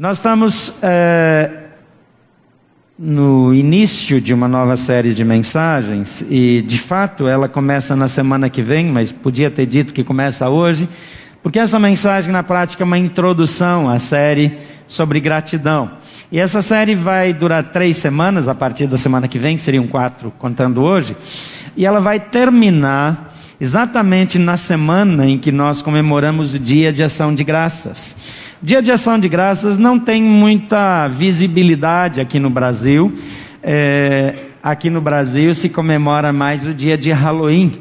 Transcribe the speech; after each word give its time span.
Nós 0.00 0.18
estamos 0.18 0.76
é, 0.80 1.50
no 2.96 3.52
início 3.52 4.20
de 4.20 4.32
uma 4.32 4.46
nova 4.46 4.76
série 4.76 5.12
de 5.12 5.24
mensagens 5.24 6.24
e, 6.30 6.62
de 6.62 6.78
fato, 6.78 7.26
ela 7.26 7.48
começa 7.48 7.96
na 7.96 8.06
semana 8.06 8.48
que 8.48 8.62
vem, 8.62 8.92
mas 8.92 9.10
podia 9.10 9.50
ter 9.50 9.66
dito 9.66 9.92
que 9.92 10.04
começa 10.04 10.48
hoje, 10.48 10.88
porque 11.42 11.58
essa 11.58 11.80
mensagem, 11.80 12.30
na 12.30 12.44
prática, 12.44 12.84
é 12.84 12.86
uma 12.86 12.96
introdução 12.96 13.90
à 13.90 13.98
série 13.98 14.58
sobre 14.86 15.18
gratidão. 15.18 15.90
E 16.30 16.38
essa 16.38 16.62
série 16.62 16.94
vai 16.94 17.32
durar 17.32 17.72
três 17.72 17.96
semanas, 17.96 18.46
a 18.46 18.54
partir 18.54 18.86
da 18.86 18.96
semana 18.96 19.26
que 19.26 19.36
vem, 19.36 19.58
seriam 19.58 19.88
quatro 19.88 20.32
contando 20.38 20.80
hoje, 20.80 21.16
e 21.76 21.84
ela 21.84 21.98
vai 21.98 22.20
terminar 22.20 23.36
exatamente 23.60 24.38
na 24.38 24.56
semana 24.56 25.26
em 25.26 25.36
que 25.36 25.50
nós 25.50 25.82
comemoramos 25.82 26.54
o 26.54 26.58
Dia 26.60 26.92
de 26.92 27.02
Ação 27.02 27.34
de 27.34 27.42
Graças. 27.42 28.46
Dia 28.60 28.82
de 28.82 28.90
Ação 28.90 29.20
de 29.20 29.28
Graças 29.28 29.78
não 29.78 30.00
tem 30.00 30.20
muita 30.20 31.06
visibilidade 31.06 32.20
aqui 32.20 32.40
no 32.40 32.50
Brasil. 32.50 33.16
É, 33.62 34.34
aqui 34.60 34.90
no 34.90 35.00
Brasil 35.00 35.54
se 35.54 35.68
comemora 35.68 36.32
mais 36.32 36.66
o 36.66 36.74
dia 36.74 36.98
de 36.98 37.12
Halloween, 37.12 37.74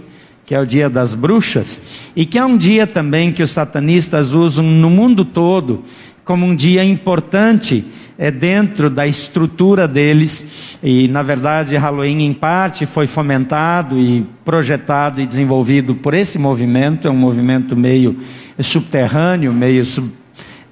que 0.45 0.53
é 0.53 0.59
o 0.59 0.67
dia 0.67 0.87
das 0.87 1.15
bruxas, 1.15 1.81
e 2.15 2.27
que 2.27 2.37
é 2.37 2.45
um 2.45 2.55
dia 2.55 2.85
também 2.85 3.31
que 3.31 3.41
os 3.41 3.49
satanistas 3.49 4.33
usam 4.33 4.63
no 4.63 4.87
mundo 4.87 5.25
todo 5.25 5.83
como 6.23 6.45
um 6.45 6.55
dia 6.55 6.83
importante 6.83 7.83
é, 8.15 8.29
dentro 8.29 8.87
da 8.87 9.07
estrutura 9.07 9.87
deles. 9.87 10.77
E, 10.83 11.07
na 11.07 11.23
verdade, 11.23 11.75
Halloween, 11.75 12.21
em 12.21 12.33
parte, 12.33 12.85
foi 12.85 13.07
fomentado 13.07 13.97
e 13.97 14.27
projetado 14.45 15.21
e 15.21 15.25
desenvolvido 15.25 15.95
por 15.95 16.13
esse 16.13 16.37
movimento. 16.37 17.07
É 17.07 17.11
um 17.11 17.17
movimento 17.17 17.75
meio 17.75 18.17
subterrâneo, 18.59 19.51
meio 19.51 19.83
sub, 19.83 20.11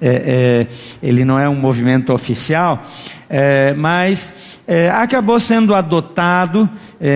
é, 0.00 0.08
é, 0.08 0.66
ele 1.02 1.24
não 1.24 1.38
é 1.38 1.48
um 1.48 1.54
movimento 1.54 2.12
oficial, 2.12 2.82
é, 3.28 3.72
mas 3.74 4.34
é, 4.68 4.90
acabou 4.90 5.38
sendo 5.40 5.74
adotado, 5.74 6.68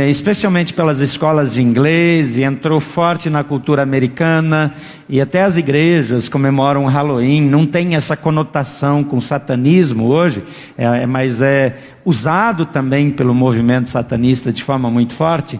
especialmente 0.08 0.72
pelas 0.72 1.00
escolas 1.00 1.54
de 1.54 1.62
inglês, 1.62 2.36
e 2.36 2.42
entrou 2.42 2.78
forte 2.80 3.28
na 3.28 3.42
cultura 3.42 3.82
americana, 3.82 4.74
e 5.08 5.20
até 5.20 5.42
as 5.42 5.56
igrejas 5.56 6.28
comemoram 6.28 6.84
Halloween, 6.86 7.40
não 7.42 7.66
tem 7.66 7.96
essa 7.96 8.16
conotação 8.16 9.02
com 9.02 9.20
satanismo 9.20 10.06
hoje, 10.06 10.44
mas 11.08 11.40
é 11.40 11.78
usado 12.04 12.66
também 12.66 13.10
pelo 13.10 13.34
movimento 13.34 13.90
satanista 13.90 14.52
de 14.52 14.62
forma 14.62 14.90
muito 14.90 15.14
forte. 15.14 15.58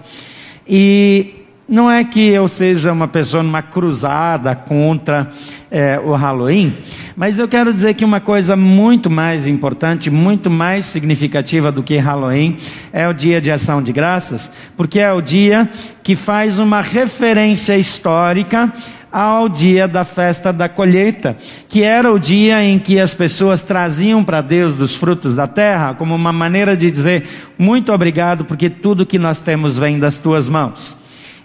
E 0.69 1.40
não 1.71 1.89
é 1.89 2.03
que 2.03 2.27
eu 2.27 2.49
seja 2.49 2.93
uma 2.93 3.07
pessoa 3.07 3.45
numa 3.45 3.63
cruzada 3.63 4.57
contra 4.57 5.31
é, 5.71 6.01
o 6.05 6.17
Halloween, 6.17 6.77
mas 7.15 7.39
eu 7.39 7.47
quero 7.47 7.73
dizer 7.73 7.95
que 7.95 8.05
uma 8.05 8.19
coisa 8.19 8.57
muito 8.57 9.09
mais 9.09 9.47
importante, 9.47 10.11
muito 10.11 10.51
mais 10.51 10.85
significativa 10.87 11.71
do 11.71 11.81
que 11.81 11.97
Halloween 11.97 12.59
é 12.93 13.07
o 13.07 13.13
dia 13.13 13.41
de 13.41 13.53
ação 13.53 13.81
de 13.81 13.93
graças, 13.93 14.53
porque 14.77 14.99
é 14.99 15.13
o 15.13 15.21
dia 15.21 15.71
que 16.03 16.17
faz 16.17 16.59
uma 16.59 16.81
referência 16.81 17.79
histórica 17.79 18.73
ao 19.13 19.49
dia 19.49 19.87
da 19.87 20.03
festa 20.03 20.53
da 20.53 20.69
colheita, 20.69 21.37
que 21.69 21.85
era 21.85 22.13
o 22.13 22.19
dia 22.19 22.65
em 22.65 22.81
que 22.81 22.99
as 22.99 23.15
pessoas 23.15 23.63
traziam 23.63 24.25
para 24.25 24.41
Deus 24.41 24.75
dos 24.75 24.97
frutos 24.97 25.37
da 25.37 25.47
terra, 25.47 25.95
como 25.95 26.17
uma 26.17 26.33
maneira 26.33 26.77
de 26.77 26.91
dizer 26.91 27.29
muito 27.57 27.93
obrigado, 27.93 28.45
porque 28.45 28.69
tudo 28.69 29.07
que 29.07 29.21
nós 29.21 29.39
temos 29.39 29.79
vem 29.79 30.01
das 30.01 30.19
tuas 30.19 30.49
mãos. 30.49 30.99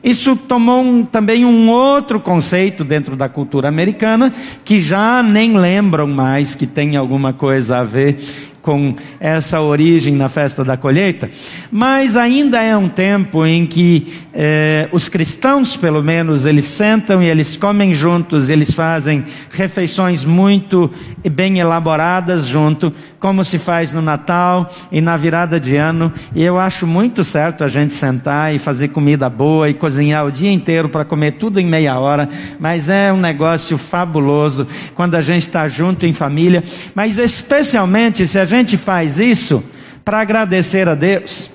Isso 0.05 0.35
tomou 0.35 0.81
um, 0.81 1.03
também 1.03 1.43
um 1.43 1.67
outro 1.67 2.19
conceito 2.19 2.83
dentro 2.83 3.15
da 3.15 3.27
cultura 3.27 3.67
americana, 3.67 4.31
que 4.63 4.79
já 4.79 5.23
nem 5.23 5.57
lembram 5.57 6.05
mais 6.05 6.53
que 6.53 6.67
tem 6.67 6.95
alguma 6.95 7.33
coisa 7.33 7.79
a 7.79 7.83
ver 7.83 8.54
com 8.65 8.95
essa 9.19 9.61
origem 9.61 10.15
na 10.15 10.27
festa 10.27 10.63
da 10.63 10.75
colheita, 10.75 11.29
mas 11.69 12.17
ainda 12.17 12.63
é 12.63 12.75
um 12.75 12.89
tempo 12.89 13.45
em 13.45 13.63
que 13.63 14.11
eh, 14.33 14.89
os 14.91 15.07
cristãos, 15.07 15.77
pelo 15.77 16.01
menos, 16.01 16.45
eles 16.45 16.65
sentam 16.65 17.21
e 17.21 17.27
eles 17.27 17.55
comem 17.55 17.93
juntos, 17.93 18.49
eles 18.49 18.71
fazem 18.73 19.23
refeições 19.51 20.25
muito 20.25 20.89
bem 21.31 21.59
elaboradas 21.59 22.47
junto, 22.47 22.91
como 23.19 23.45
se 23.45 23.59
faz 23.59 23.93
no 23.93 24.01
Natal 24.01 24.73
e 24.91 24.99
na 24.99 25.15
virada 25.15 25.59
de 25.59 25.75
ano, 25.75 26.11
e 26.33 26.43
eu 26.43 26.59
acho 26.59 26.87
muito 26.87 27.23
certo 27.23 27.63
a 27.63 27.67
gente 27.67 27.93
sentar 27.93 28.53
e 28.53 28.57
fazer 28.57 28.87
comida 28.87 29.29
boa 29.29 29.69
e 29.69 29.75
cozinhar 29.75 30.25
o 30.25 30.31
dia 30.31 30.51
inteiro 30.51 30.89
para 30.89 31.05
comer 31.05 31.33
tudo 31.33 31.59
em 31.59 31.67
meia 31.67 31.99
hora, 31.99 32.27
mas 32.59 32.89
é 32.89 33.13
um 33.13 33.17
negócio 33.17 33.77
fabuloso 33.77 34.67
quando 34.95 35.13
a 35.13 35.21
gente 35.21 35.43
está 35.43 35.67
junto 35.67 36.05
em 36.07 36.13
família, 36.13 36.63
mas 36.95 37.19
especialmente 37.19 38.25
se 38.27 38.39
a 38.39 38.45
gente 38.45 38.54
gente 38.55 38.77
faz 38.77 39.19
isso 39.19 39.63
para 40.03 40.19
agradecer 40.19 40.87
a 40.87 40.95
Deus. 40.95 41.49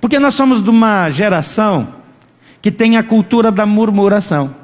Porque 0.00 0.18
nós 0.18 0.34
somos 0.34 0.62
de 0.62 0.70
uma 0.70 1.10
geração 1.10 1.94
que 2.60 2.70
tem 2.70 2.96
a 2.96 3.02
cultura 3.02 3.50
da 3.50 3.66
murmuração. 3.66 4.54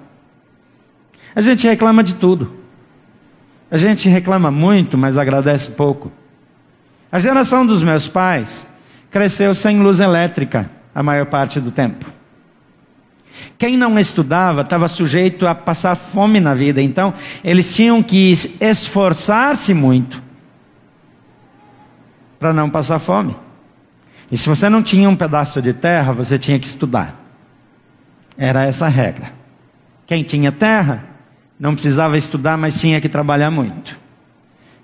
A 1.34 1.40
gente 1.40 1.66
reclama 1.66 2.02
de 2.02 2.14
tudo. 2.14 2.52
A 3.70 3.76
gente 3.76 4.08
reclama 4.08 4.50
muito, 4.50 4.96
mas 4.96 5.18
agradece 5.18 5.72
pouco. 5.72 6.12
A 7.10 7.18
geração 7.18 7.66
dos 7.66 7.82
meus 7.82 8.06
pais 8.06 8.66
cresceu 9.10 9.54
sem 9.54 9.80
luz 9.80 10.00
elétrica 10.00 10.70
a 10.94 11.02
maior 11.02 11.26
parte 11.26 11.60
do 11.60 11.70
tempo. 11.70 12.06
Quem 13.58 13.76
não 13.76 13.98
estudava 13.98 14.60
estava 14.60 14.86
sujeito 14.86 15.46
a 15.46 15.54
passar 15.54 15.96
fome 15.96 16.38
na 16.38 16.54
vida, 16.54 16.80
então 16.80 17.14
eles 17.42 17.74
tinham 17.74 18.02
que 18.02 18.32
esforçar-se 18.60 19.74
muito 19.74 20.23
para 22.38 22.52
não 22.52 22.68
passar 22.70 22.98
fome. 22.98 23.36
E 24.30 24.38
se 24.38 24.48
você 24.48 24.68
não 24.68 24.82
tinha 24.82 25.08
um 25.08 25.16
pedaço 25.16 25.60
de 25.60 25.72
terra, 25.72 26.12
você 26.12 26.38
tinha 26.38 26.58
que 26.58 26.66
estudar. 26.66 27.20
Era 28.36 28.64
essa 28.64 28.86
a 28.86 28.88
regra. 28.88 29.32
Quem 30.06 30.22
tinha 30.22 30.50
terra 30.50 31.04
não 31.58 31.74
precisava 31.74 32.18
estudar, 32.18 32.56
mas 32.56 32.80
tinha 32.80 33.00
que 33.00 33.08
trabalhar 33.08 33.50
muito. 33.50 33.96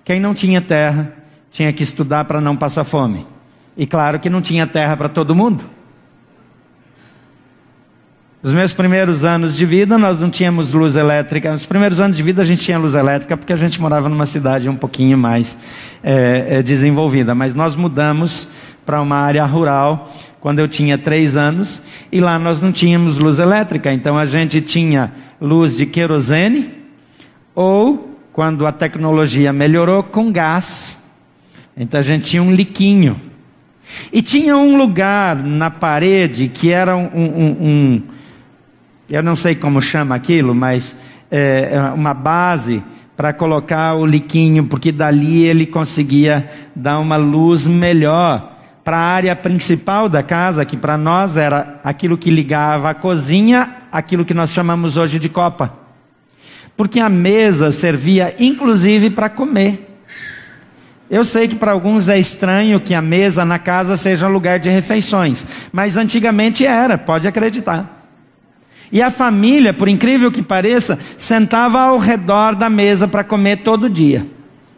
Quem 0.05 0.21
não 0.21 0.35
tinha 0.35 0.61
terra 0.61 1.13
tinha 1.51 1.73
que 1.73 1.83
estudar 1.83 2.25
para 2.25 2.41
não 2.41 2.57
passar 2.57 2.85
fome. 2.85 3.27
E 3.77 3.87
claro 3.87 4.21
que 4.21 4.31
não 4.31 4.41
tinha 4.41 4.67
terra 4.67 4.97
para 4.97 5.09
todo 5.09 5.35
mundo. 5.35 5.65
Nos 8.43 8.55
meus 8.55 8.73
primeiros 8.73 9.23
anos 9.23 9.55
de 9.55 9.67
vida, 9.67 9.99
nós 9.99 10.19
não 10.19 10.31
tínhamos 10.31 10.73
luz 10.73 10.97
elétrica. 10.97 11.53
Nos 11.53 11.67
primeiros 11.67 12.01
anos 12.01 12.17
de 12.17 12.23
vida, 12.23 12.41
a 12.41 12.45
gente 12.45 12.63
tinha 12.65 12.79
luz 12.79 12.95
elétrica 12.95 13.37
porque 13.37 13.53
a 13.53 13.57
gente 13.57 13.79
morava 13.79 14.09
numa 14.09 14.25
cidade 14.25 14.67
um 14.67 14.77
pouquinho 14.77 15.19
mais 15.19 15.59
é, 16.03 16.47
é, 16.49 16.63
desenvolvida. 16.63 17.35
Mas 17.35 17.53
nós 17.53 17.77
mudamos 17.77 18.49
para 18.87 18.99
uma 19.03 19.17
área 19.17 19.45
rural 19.45 20.11
quando 20.41 20.59
eu 20.59 20.67
tinha 20.67 20.97
três 20.97 21.37
anos 21.37 21.83
e 22.11 22.19
lá 22.19 22.39
nós 22.39 22.63
não 22.63 22.73
tínhamos 22.73 23.19
luz 23.19 23.39
elétrica. 23.39 23.93
Então 23.93 24.17
a 24.17 24.25
gente 24.25 24.63
tinha 24.63 25.13
luz 25.39 25.77
de 25.77 25.85
querosene 25.85 26.73
ou, 27.55 28.17
quando 28.33 28.67
a 28.67 28.73
tecnologia 28.73 29.53
melhorou, 29.53 30.03
com 30.03 30.33
gás. 30.33 31.05
Então 31.77 32.01
a 32.01 32.03
gente 32.03 32.31
tinha 32.31 32.43
um 32.43 32.51
liquinho. 32.51 33.21
E 34.11 34.23
tinha 34.23 34.57
um 34.57 34.79
lugar 34.79 35.37
na 35.37 35.69
parede 35.69 36.49
que 36.49 36.71
era 36.71 36.97
um, 36.97 37.11
um, 37.15 37.57
um 37.61 38.03
eu 39.11 39.23
não 39.23 39.35
sei 39.35 39.57
como 39.57 39.83
chama 39.83 40.15
aquilo, 40.15 40.55
mas 40.55 40.97
é, 41.31 41.71
é 41.73 41.81
uma 41.93 42.15
base 42.15 42.83
para 43.17 43.33
colocar 43.33 43.95
o 43.95 44.07
liquinho, 44.07 44.65
porque 44.65 44.93
dali 44.93 45.43
ele 45.43 45.67
conseguia 45.67 46.49
dar 46.75 47.01
uma 47.01 47.17
luz 47.17 47.67
melhor 47.67 48.57
para 48.85 48.97
a 48.97 49.01
área 49.01 49.37
principal 49.37 50.09
da 50.09 50.23
casa, 50.23 50.65
que 50.65 50.77
para 50.77 50.97
nós 50.97 51.37
era 51.37 51.81
aquilo 51.85 52.17
que 52.17 52.31
ligava 52.31 52.89
a 52.89 52.95
cozinha, 52.95 53.77
aquilo 53.93 54.25
que 54.25 54.33
nós 54.33 54.51
chamamos 54.51 54.97
hoje 54.97 55.19
de 55.19 55.29
copa. 55.29 55.75
Porque 56.77 57.01
a 57.01 57.09
mesa 57.09 57.71
servia 57.73 58.35
inclusive 58.39 59.11
para 59.11 59.29
comer. 59.29 59.89
Eu 61.11 61.25
sei 61.25 61.49
que 61.49 61.57
para 61.57 61.73
alguns 61.73 62.09
é 62.09 62.19
estranho 62.19 62.81
que 62.81 62.95
a 62.95 63.03
mesa 63.03 63.45
na 63.45 63.59
casa 63.59 63.97
seja 63.97 64.29
lugar 64.29 64.61
de 64.61 64.71
refeições, 64.71 65.45
mas 65.73 65.97
antigamente 65.97 66.65
era, 66.65 66.97
pode 66.97 67.27
acreditar. 67.27 68.00
E 68.93 69.01
a 69.01 69.11
família, 69.11 69.73
por 69.73 69.89
incrível 69.89 70.33
que 70.33 70.43
pareça, 70.43 70.99
sentava 71.17 71.81
ao 71.81 71.99
redor 71.99 72.57
da 72.57 72.69
mesa 72.69 73.07
para 73.07 73.23
comer 73.23 73.59
todo 73.59 73.89
dia, 73.89 74.27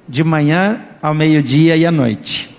de 0.09 0.23
manhã 0.23 0.81
ao 1.01 1.15
meio-dia 1.15 1.77
e 1.77 1.87
à 1.87 1.91
noite. 1.91 2.55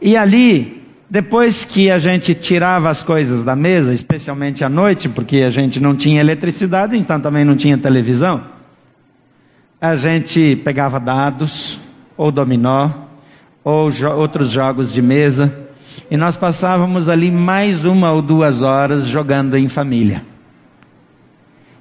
E 0.00 0.16
ali, 0.16 0.82
depois 1.10 1.64
que 1.64 1.90
a 1.90 1.98
gente 1.98 2.34
tirava 2.34 2.88
as 2.88 3.02
coisas 3.02 3.44
da 3.44 3.54
mesa, 3.54 3.92
especialmente 3.92 4.64
à 4.64 4.68
noite, 4.68 5.08
porque 5.08 5.38
a 5.38 5.50
gente 5.50 5.80
não 5.80 5.94
tinha 5.94 6.20
eletricidade, 6.20 6.96
então 6.96 7.20
também 7.20 7.44
não 7.44 7.56
tinha 7.56 7.76
televisão, 7.76 8.42
a 9.80 9.94
gente 9.96 10.60
pegava 10.64 10.98
dados, 10.98 11.78
ou 12.16 12.32
dominó, 12.32 12.90
ou 13.62 13.90
jo 13.90 14.10
outros 14.10 14.50
jogos 14.50 14.92
de 14.92 15.00
mesa, 15.00 15.54
e 16.10 16.16
nós 16.16 16.36
passávamos 16.36 17.08
ali 17.08 17.30
mais 17.30 17.84
uma 17.84 18.10
ou 18.10 18.22
duas 18.22 18.62
horas 18.62 19.06
jogando 19.06 19.56
em 19.56 19.68
família. 19.68 20.22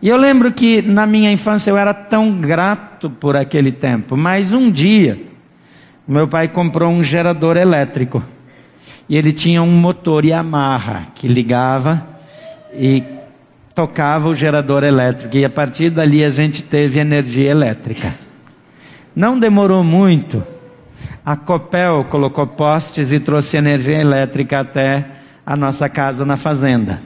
E 0.02 0.10
eu 0.10 0.18
lembro 0.18 0.52
que 0.52 0.82
na 0.82 1.08
minha 1.08 1.32
infância 1.32 1.72
eu 1.72 1.78
era 1.78 1.94
tão 1.94 2.40
grato 2.40 3.10
por 3.10 3.36
aquele 3.36 3.72
tempo, 3.72 4.16
mas 4.16 4.54
um 4.54 4.70
dia 4.70 5.20
meu 6.08 6.28
pai 6.28 6.48
comprou 6.48 6.90
um 6.90 7.04
gerador 7.04 7.58
elétrico 7.58 8.24
e 9.10 9.18
ele 9.18 9.34
tinha 9.34 9.62
um 9.62 9.72
motor 9.72 10.24
Yamaha 10.24 11.08
que 11.14 11.28
ligava 11.28 12.08
e 12.74 13.04
tocava 13.76 14.30
o 14.30 14.36
gerador 14.36 14.84
elétrico 14.84 15.36
e 15.36 15.44
a 15.44 15.50
partir 15.50 15.90
dali 15.90 16.24
a 16.24 16.30
gente 16.30 16.64
teve 16.64 17.00
energia 17.00 17.50
elétrica. 17.52 18.16
Não 19.14 19.38
demorou 19.38 19.84
muito, 19.84 20.44
a 21.26 21.36
Copel 21.36 22.06
colocou 22.06 22.48
postes 22.48 23.12
e 23.12 23.20
trouxe 23.20 23.58
energia 23.58 24.00
elétrica 24.00 24.62
até 24.62 25.06
a 25.46 25.58
nossa 25.58 25.90
casa 25.90 26.26
na 26.26 26.38
fazenda. 26.38 27.02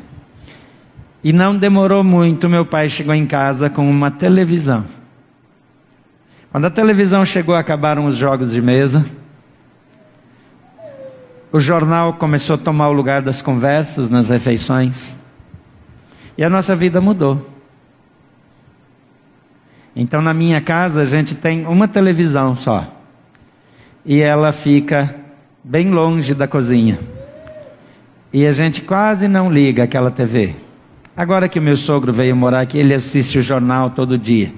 E 1.23 1.31
não 1.31 1.55
demorou 1.55 2.03
muito, 2.03 2.49
meu 2.49 2.65
pai 2.65 2.89
chegou 2.89 3.13
em 3.13 3.27
casa 3.27 3.69
com 3.69 3.89
uma 3.89 4.09
televisão. 4.09 4.85
Quando 6.51 6.65
a 6.65 6.69
televisão 6.69 7.25
chegou, 7.25 7.55
acabaram 7.55 8.05
os 8.05 8.17
jogos 8.17 8.51
de 8.51 8.61
mesa. 8.61 9.05
O 11.51 11.59
jornal 11.59 12.13
começou 12.13 12.55
a 12.55 12.57
tomar 12.57 12.89
o 12.89 12.93
lugar 12.93 13.21
das 13.21 13.41
conversas 13.41 14.09
nas 14.09 14.29
refeições. 14.29 15.13
E 16.37 16.43
a 16.43 16.49
nossa 16.49 16.75
vida 16.75 16.99
mudou. 16.99 17.49
Então, 19.95 20.21
na 20.21 20.33
minha 20.33 20.59
casa, 20.59 21.01
a 21.01 21.05
gente 21.05 21.35
tem 21.35 21.65
uma 21.65 21.87
televisão 21.87 22.55
só. 22.55 22.87
E 24.05 24.21
ela 24.21 24.51
fica 24.51 25.15
bem 25.63 25.91
longe 25.91 26.33
da 26.33 26.47
cozinha. 26.47 26.99
E 28.33 28.47
a 28.47 28.51
gente 28.51 28.81
quase 28.81 29.27
não 29.27 29.51
liga 29.51 29.83
aquela 29.83 30.09
TV. 30.09 30.55
Agora 31.21 31.47
que 31.47 31.59
o 31.59 31.61
meu 31.61 31.77
sogro 31.77 32.11
veio 32.11 32.35
morar 32.35 32.61
aqui, 32.61 32.79
ele 32.79 32.95
assiste 32.95 33.37
o 33.37 33.43
jornal 33.43 33.91
todo 33.91 34.17
dia. 34.17 34.51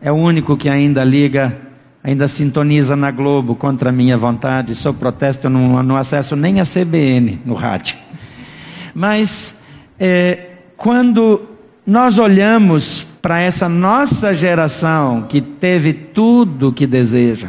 É 0.00 0.12
o 0.12 0.14
único 0.14 0.56
que 0.56 0.68
ainda 0.68 1.02
liga, 1.02 1.58
ainda 2.04 2.28
sintoniza 2.28 2.94
na 2.94 3.10
Globo 3.10 3.56
contra 3.56 3.88
a 3.88 3.92
minha 3.92 4.16
vontade. 4.16 4.76
Sou 4.76 4.94
protesto, 4.94 5.48
eu 5.48 5.50
não, 5.50 5.82
não 5.82 5.96
acesso 5.96 6.36
nem 6.36 6.60
a 6.60 6.62
CBN 6.62 7.40
no 7.44 7.54
rádio. 7.54 7.96
Mas 8.94 9.58
é, 9.98 10.50
quando 10.76 11.42
nós 11.84 12.16
olhamos 12.16 13.02
para 13.20 13.40
essa 13.40 13.68
nossa 13.68 14.32
geração 14.32 15.26
que 15.28 15.40
teve 15.40 15.92
tudo 15.92 16.68
o 16.68 16.72
que 16.72 16.86
deseja, 16.86 17.48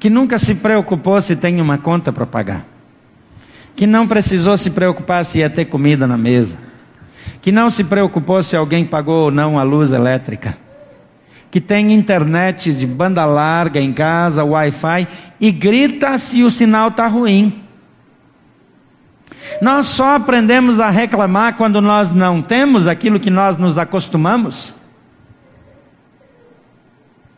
que 0.00 0.10
nunca 0.10 0.40
se 0.40 0.56
preocupou 0.56 1.20
se 1.20 1.36
tem 1.36 1.60
uma 1.60 1.78
conta 1.78 2.12
para 2.12 2.26
pagar 2.26 2.77
que 3.78 3.86
não 3.86 4.08
precisou 4.08 4.56
se 4.56 4.70
preocupar 4.70 5.24
se 5.24 5.38
ia 5.38 5.48
ter 5.48 5.66
comida 5.66 6.04
na 6.04 6.18
mesa, 6.18 6.58
que 7.40 7.52
não 7.52 7.70
se 7.70 7.84
preocupou 7.84 8.42
se 8.42 8.56
alguém 8.56 8.84
pagou 8.84 9.26
ou 9.26 9.30
não 9.30 9.56
a 9.56 9.62
luz 9.62 9.92
elétrica, 9.92 10.58
que 11.48 11.60
tem 11.60 11.92
internet 11.92 12.72
de 12.72 12.84
banda 12.84 13.24
larga 13.24 13.80
em 13.80 13.92
casa, 13.92 14.42
Wi-Fi, 14.42 15.06
e 15.40 15.52
grita 15.52 16.18
se 16.18 16.42
o 16.42 16.50
sinal 16.50 16.88
está 16.88 17.06
ruim. 17.06 17.62
Nós 19.62 19.86
só 19.86 20.16
aprendemos 20.16 20.80
a 20.80 20.90
reclamar 20.90 21.56
quando 21.56 21.80
nós 21.80 22.10
não 22.10 22.42
temos 22.42 22.88
aquilo 22.88 23.20
que 23.20 23.30
nós 23.30 23.58
nos 23.58 23.78
acostumamos. 23.78 24.74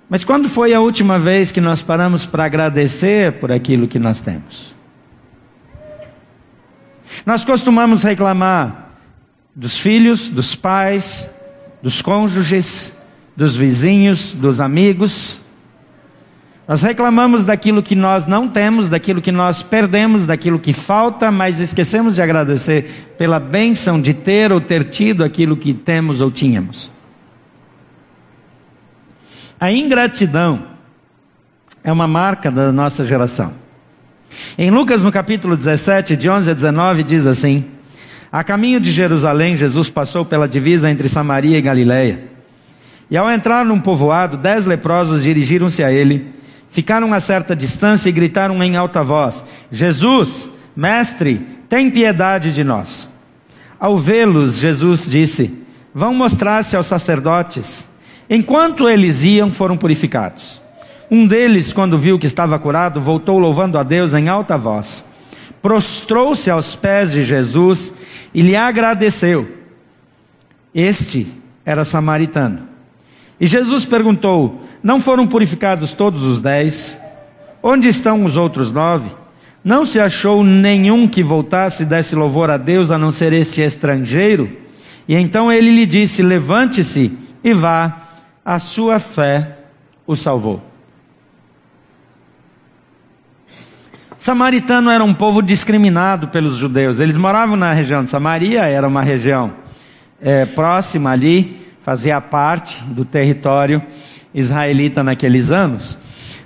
Mas 0.09 0.25
quando 0.25 0.49
foi 0.49 0.73
a 0.73 0.81
última 0.81 1.19
vez 1.19 1.53
que 1.53 1.61
nós 1.61 1.83
paramos 1.83 2.25
para 2.25 2.47
agradecer 2.47 3.33
por 3.33 3.53
aquilo 3.53 3.87
que 3.87 3.99
nós 3.99 4.23
temos? 4.23 4.80
Nós 7.25 7.45
costumamos 7.45 8.03
reclamar 8.03 8.91
dos 9.55 9.79
filhos, 9.79 10.29
dos 10.29 10.55
pais, 10.55 11.31
dos 11.83 12.01
cônjuges, 12.01 12.97
dos 13.37 13.57
vizinhos, 13.57 14.33
dos 14.33 14.61
amigos. 14.61 15.41
Nós 16.69 16.83
reclamamos 16.83 17.45
daquilo 17.45 17.83
que 17.83 17.97
nós 17.97 18.27
não 18.27 18.49
temos, 18.49 18.89
daquilo 18.89 19.21
que 19.21 19.33
nós 19.33 19.63
perdemos, 19.63 20.25
daquilo 20.25 20.59
que 20.59 20.73
falta, 20.73 21.31
mas 21.31 21.59
esquecemos 21.59 22.15
de 22.15 22.23
agradecer 22.23 23.15
pela 23.19 23.41
bênção 23.41 24.01
de 24.01 24.15
ter 24.15 24.53
ou 24.53 24.61
ter 24.61 24.85
tido 24.85 25.25
aquilo 25.25 25.57
que 25.57 25.75
temos 25.75 26.21
ou 26.21 26.31
tínhamos. 26.31 26.91
A 29.59 29.73
ingratidão 29.73 30.65
é 31.83 31.93
uma 31.93 32.07
marca 32.07 32.51
da 32.51 32.71
nossa 32.71 33.05
geração. 33.05 33.60
Em 34.57 34.71
Lucas, 34.71 35.03
no 35.03 35.13
capítulo 35.13 35.57
17, 35.57 36.17
de 36.17 36.29
11 36.29 36.51
a 36.51 36.55
19, 36.55 37.03
diz 37.03 37.27
assim: 37.27 37.65
A 38.31 38.45
caminho 38.45 38.81
de 38.81 38.91
Jerusalém, 38.91 39.57
Jesus 39.57 39.91
passou 39.91 40.25
pela 40.25 40.49
divisa 40.49 40.91
entre 40.91 41.09
Samaria 41.09 41.59
e 41.59 41.63
Galiléia. 41.63 42.25
E 43.11 43.17
ao 43.17 43.31
entrar 43.31 43.65
num 43.65 43.81
povoado, 43.81 44.37
dez 44.37 44.65
leprosos 44.65 45.25
dirigiram-se 45.25 45.83
a 45.83 45.91
ele, 45.91 46.33
ficaram 46.71 47.13
a 47.13 47.21
certa 47.21 47.57
distância 47.57 48.09
e 48.09 48.13
gritaram 48.13 48.63
em 48.63 48.77
alta 48.77 49.03
voz: 49.03 49.45
Jesus, 49.71 50.51
mestre, 50.77 51.41
tem 51.69 51.91
piedade 51.91 52.53
de 52.53 52.63
nós. 52.63 53.09
Ao 53.79 53.99
vê-los, 53.99 54.59
Jesus 54.59 55.09
disse: 55.09 55.59
Vão 55.95 56.15
mostrar-se 56.15 56.77
aos 56.77 56.87
sacerdotes. 56.87 57.89
Enquanto 58.29 58.89
eles 58.89 59.25
iam, 59.25 59.51
foram 59.51 59.77
purificados. 59.77 60.60
Um 61.11 61.27
deles, 61.27 61.73
quando 61.73 61.99
viu 61.99 62.19
que 62.19 62.27
estava 62.27 62.59
curado, 62.59 63.01
voltou 63.01 63.39
louvando 63.39 63.77
a 63.77 63.83
Deus 63.83 64.15
em 64.15 64.29
alta 64.29 64.57
voz. 64.57 65.05
Prostrou-se 65.61 66.49
aos 66.49 66.77
pés 66.77 67.11
de 67.11 67.25
Jesus 67.25 67.97
e 68.33 68.41
lhe 68.43 68.55
agradeceu. 68.55 69.57
Este 70.73 71.27
era 71.65 71.85
samaritano. 71.85 72.61
E 73.41 73.47
Jesus 73.47 73.85
perguntou: 73.85 74.63
Não 74.83 75.01
foram 75.01 75.27
purificados 75.27 75.93
todos 75.93 76.23
os 76.23 76.41
dez? 76.41 77.01
Onde 77.61 77.89
estão 77.89 78.25
os 78.25 78.37
outros 78.37 78.71
nove? 78.71 79.11
Não 79.65 79.85
se 79.85 79.99
achou 79.99 80.45
nenhum 80.45 81.09
que 81.09 81.23
voltasse 81.23 81.83
e 81.83 81.87
desse 81.87 82.15
louvor 82.15 82.51
a 82.51 82.57
Deus 82.57 82.91
a 82.91 82.97
não 82.97 83.11
ser 83.11 83.33
este 83.33 83.61
estrangeiro? 83.61 84.49
E 85.09 85.17
então 85.17 85.53
ele 85.53 85.73
lhe 85.73 85.87
disse: 85.87 86.23
Levante-se 86.23 87.13
e 87.43 87.53
vá, 87.53 88.09
a 88.45 88.61
sua 88.61 89.01
fé 89.01 89.59
o 90.07 90.15
salvou. 90.15 90.70
Samaritano 94.21 94.91
era 94.91 95.03
um 95.03 95.15
povo 95.15 95.41
discriminado 95.41 96.29
pelos 96.29 96.59
judeus. 96.59 97.01
Eles 97.01 97.17
moravam 97.17 97.57
na 97.57 97.73
região 97.73 98.05
de 98.05 98.11
Samaria, 98.11 98.67
era 98.67 98.87
uma 98.87 99.01
região 99.01 99.51
é, 100.21 100.45
próxima 100.45 101.11
ali, 101.11 101.57
fazia 101.83 102.21
parte 102.21 102.85
do 102.85 103.03
território 103.03 103.83
israelita 104.35 105.03
naqueles 105.03 105.51
anos. 105.51 105.97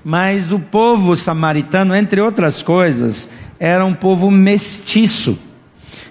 Mas 0.05 0.53
o 0.53 0.61
povo 0.61 1.17
samaritano, 1.17 1.96
entre 1.96 2.20
outras 2.20 2.63
coisas, 2.63 3.29
era 3.58 3.84
um 3.84 3.93
povo 3.93 4.31
mestiço. 4.31 5.37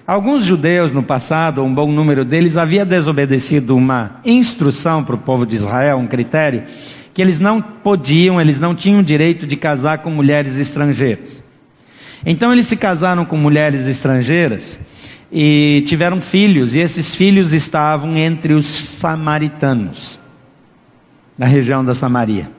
Alguns 0.06 0.44
judeus 0.44 0.92
no 0.92 1.02
passado, 1.02 1.62
um 1.62 1.74
bom 1.74 1.90
número 1.90 2.26
deles, 2.26 2.58
havia 2.58 2.84
desobedecido 2.84 3.74
uma 3.74 4.20
instrução 4.22 5.02
para 5.02 5.14
o 5.14 5.18
povo 5.18 5.46
de 5.46 5.56
Israel, 5.56 5.96
um 5.96 6.06
critério, 6.06 6.64
que 7.14 7.22
eles 7.22 7.40
não 7.40 7.62
podiam, 7.62 8.38
eles 8.38 8.60
não 8.60 8.74
tinham 8.74 9.02
direito 9.02 9.46
de 9.46 9.56
casar 9.56 9.98
com 9.98 10.10
mulheres 10.10 10.58
estrangeiras. 10.58 11.43
Então 12.24 12.52
eles 12.52 12.66
se 12.66 12.76
casaram 12.76 13.24
com 13.24 13.36
mulheres 13.36 13.86
estrangeiras 13.86 14.80
e 15.32 15.82
tiveram 15.86 16.20
filhos, 16.20 16.74
e 16.74 16.78
esses 16.78 17.14
filhos 17.14 17.52
estavam 17.52 18.16
entre 18.16 18.54
os 18.54 18.66
samaritanos, 18.96 20.20
na 21.36 21.46
região 21.46 21.84
da 21.84 21.94
Samaria. 21.94 22.50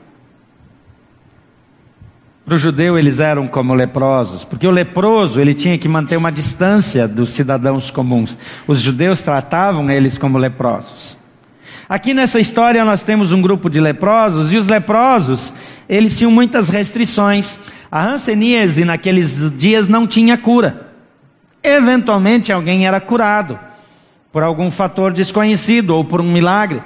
Para 2.44 2.54
o 2.54 2.58
judeu 2.58 2.96
eles 2.96 3.18
eram 3.18 3.48
como 3.48 3.74
leprosos, 3.74 4.44
porque 4.44 4.68
o 4.68 4.70
leproso 4.70 5.40
ele 5.40 5.52
tinha 5.52 5.76
que 5.76 5.88
manter 5.88 6.16
uma 6.16 6.30
distância 6.30 7.08
dos 7.08 7.30
cidadãos 7.30 7.90
comuns. 7.90 8.36
Os 8.68 8.80
judeus 8.80 9.20
tratavam 9.20 9.90
eles 9.90 10.16
como 10.16 10.38
leprosos. 10.38 11.16
Aqui 11.88 12.14
nessa 12.14 12.38
história 12.38 12.84
nós 12.84 13.02
temos 13.02 13.32
um 13.32 13.42
grupo 13.42 13.68
de 13.68 13.80
leprosos 13.80 14.52
e 14.52 14.56
os 14.56 14.68
leprosos, 14.68 15.52
eles 15.88 16.16
tinham 16.16 16.30
muitas 16.30 16.68
restrições. 16.68 17.58
A 17.90 18.04
hanseníase 18.04 18.84
naqueles 18.84 19.52
dias 19.56 19.86
não 19.88 20.06
tinha 20.06 20.36
cura. 20.36 20.92
Eventualmente 21.62 22.52
alguém 22.52 22.86
era 22.86 23.00
curado 23.00 23.58
por 24.32 24.42
algum 24.42 24.70
fator 24.70 25.12
desconhecido 25.12 25.90
ou 25.90 26.04
por 26.04 26.20
um 26.20 26.30
milagre. 26.30 26.82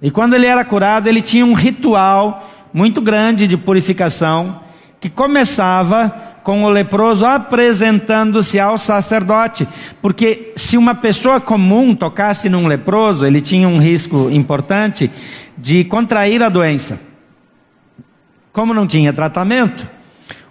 E 0.00 0.10
quando 0.10 0.34
ele 0.34 0.46
era 0.46 0.64
curado, 0.64 1.08
ele 1.08 1.20
tinha 1.20 1.44
um 1.44 1.54
ritual 1.54 2.50
muito 2.72 3.00
grande 3.00 3.46
de 3.46 3.56
purificação 3.56 4.60
que 5.00 5.08
começava 5.08 6.34
com 6.42 6.64
o 6.64 6.68
leproso 6.68 7.24
apresentando-se 7.24 8.58
ao 8.60 8.76
sacerdote, 8.76 9.66
porque 10.02 10.52
se 10.56 10.76
uma 10.76 10.94
pessoa 10.94 11.40
comum 11.40 11.94
tocasse 11.94 12.48
num 12.48 12.66
leproso, 12.66 13.24
ele 13.24 13.40
tinha 13.40 13.68
um 13.68 13.78
risco 13.78 14.28
importante 14.30 15.10
de 15.56 15.84
contrair 15.84 16.42
a 16.42 16.48
doença. 16.48 17.00
Como 18.52 18.74
não 18.74 18.86
tinha 18.86 19.12
tratamento, 19.12 19.88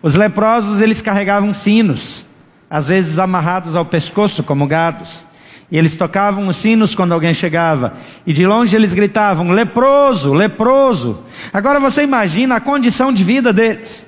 os 0.01 0.15
leprosos 0.15 0.81
eles 0.81 1.01
carregavam 1.01 1.53
sinos, 1.53 2.25
às 2.69 2.87
vezes 2.87 3.19
amarrados 3.19 3.75
ao 3.75 3.85
pescoço 3.85 4.43
como 4.43 4.67
gados. 4.67 5.25
E 5.71 5.77
eles 5.77 5.95
tocavam 5.95 6.47
os 6.47 6.57
sinos 6.57 6.93
quando 6.93 7.13
alguém 7.13 7.33
chegava. 7.33 7.93
E 8.27 8.33
de 8.33 8.45
longe 8.45 8.75
eles 8.75 8.93
gritavam: 8.93 9.49
leproso, 9.49 10.33
leproso. 10.33 11.23
Agora 11.51 11.79
você 11.79 12.03
imagina 12.03 12.57
a 12.57 12.61
condição 12.61 13.11
de 13.11 13.23
vida 13.23 13.51
deles. 13.51 14.05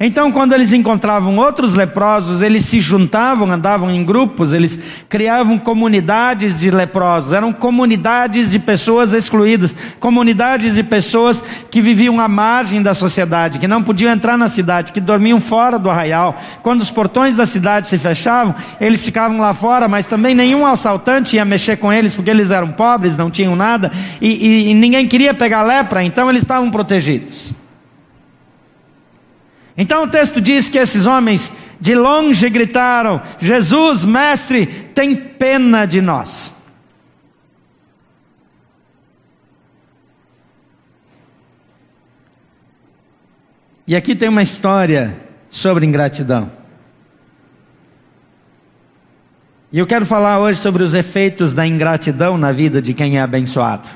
Então, 0.00 0.30
quando 0.30 0.52
eles 0.52 0.72
encontravam 0.72 1.36
outros 1.38 1.74
leprosos, 1.74 2.40
eles 2.40 2.64
se 2.64 2.80
juntavam, 2.80 3.50
andavam 3.50 3.90
em 3.90 4.04
grupos, 4.04 4.52
eles 4.52 4.78
criavam 5.08 5.58
comunidades 5.58 6.60
de 6.60 6.70
leprosos, 6.70 7.32
eram 7.32 7.52
comunidades 7.52 8.52
de 8.52 8.60
pessoas 8.60 9.12
excluídas, 9.12 9.74
comunidades 9.98 10.76
de 10.76 10.84
pessoas 10.84 11.42
que 11.68 11.82
viviam 11.82 12.20
à 12.20 12.28
margem 12.28 12.80
da 12.80 12.94
sociedade, 12.94 13.58
que 13.58 13.66
não 13.66 13.82
podiam 13.82 14.12
entrar 14.12 14.38
na 14.38 14.48
cidade, 14.48 14.92
que 14.92 15.00
dormiam 15.00 15.40
fora 15.40 15.80
do 15.80 15.90
arraial. 15.90 16.40
Quando 16.62 16.80
os 16.80 16.92
portões 16.92 17.34
da 17.34 17.44
cidade 17.44 17.88
se 17.88 17.98
fechavam, 17.98 18.54
eles 18.80 19.04
ficavam 19.04 19.40
lá 19.40 19.52
fora, 19.52 19.88
mas 19.88 20.06
também 20.06 20.32
nenhum 20.32 20.64
assaltante 20.64 21.34
ia 21.34 21.44
mexer 21.44 21.76
com 21.76 21.92
eles, 21.92 22.14
porque 22.14 22.30
eles 22.30 22.52
eram 22.52 22.68
pobres, 22.68 23.16
não 23.16 23.32
tinham 23.32 23.56
nada, 23.56 23.90
e, 24.20 24.28
e, 24.28 24.70
e 24.70 24.74
ninguém 24.74 25.08
queria 25.08 25.34
pegar 25.34 25.64
lepra, 25.64 26.04
então 26.04 26.30
eles 26.30 26.42
estavam 26.42 26.70
protegidos. 26.70 27.57
Então 29.80 30.02
o 30.02 30.08
texto 30.08 30.40
diz 30.40 30.68
que 30.68 30.76
esses 30.76 31.06
homens 31.06 31.52
de 31.80 31.94
longe 31.94 32.50
gritaram: 32.50 33.22
Jesus, 33.38 34.04
mestre, 34.04 34.66
tem 34.66 35.14
pena 35.14 35.86
de 35.86 36.00
nós. 36.00 36.56
E 43.86 43.94
aqui 43.94 44.14
tem 44.16 44.28
uma 44.28 44.42
história 44.42 45.16
sobre 45.48 45.86
ingratidão. 45.86 46.50
E 49.70 49.78
eu 49.78 49.86
quero 49.86 50.04
falar 50.04 50.40
hoje 50.40 50.58
sobre 50.58 50.82
os 50.82 50.92
efeitos 50.92 51.54
da 51.54 51.66
ingratidão 51.66 52.36
na 52.36 52.52
vida 52.52 52.82
de 52.82 52.92
quem 52.92 53.16
é 53.16 53.22
abençoado. 53.22 53.88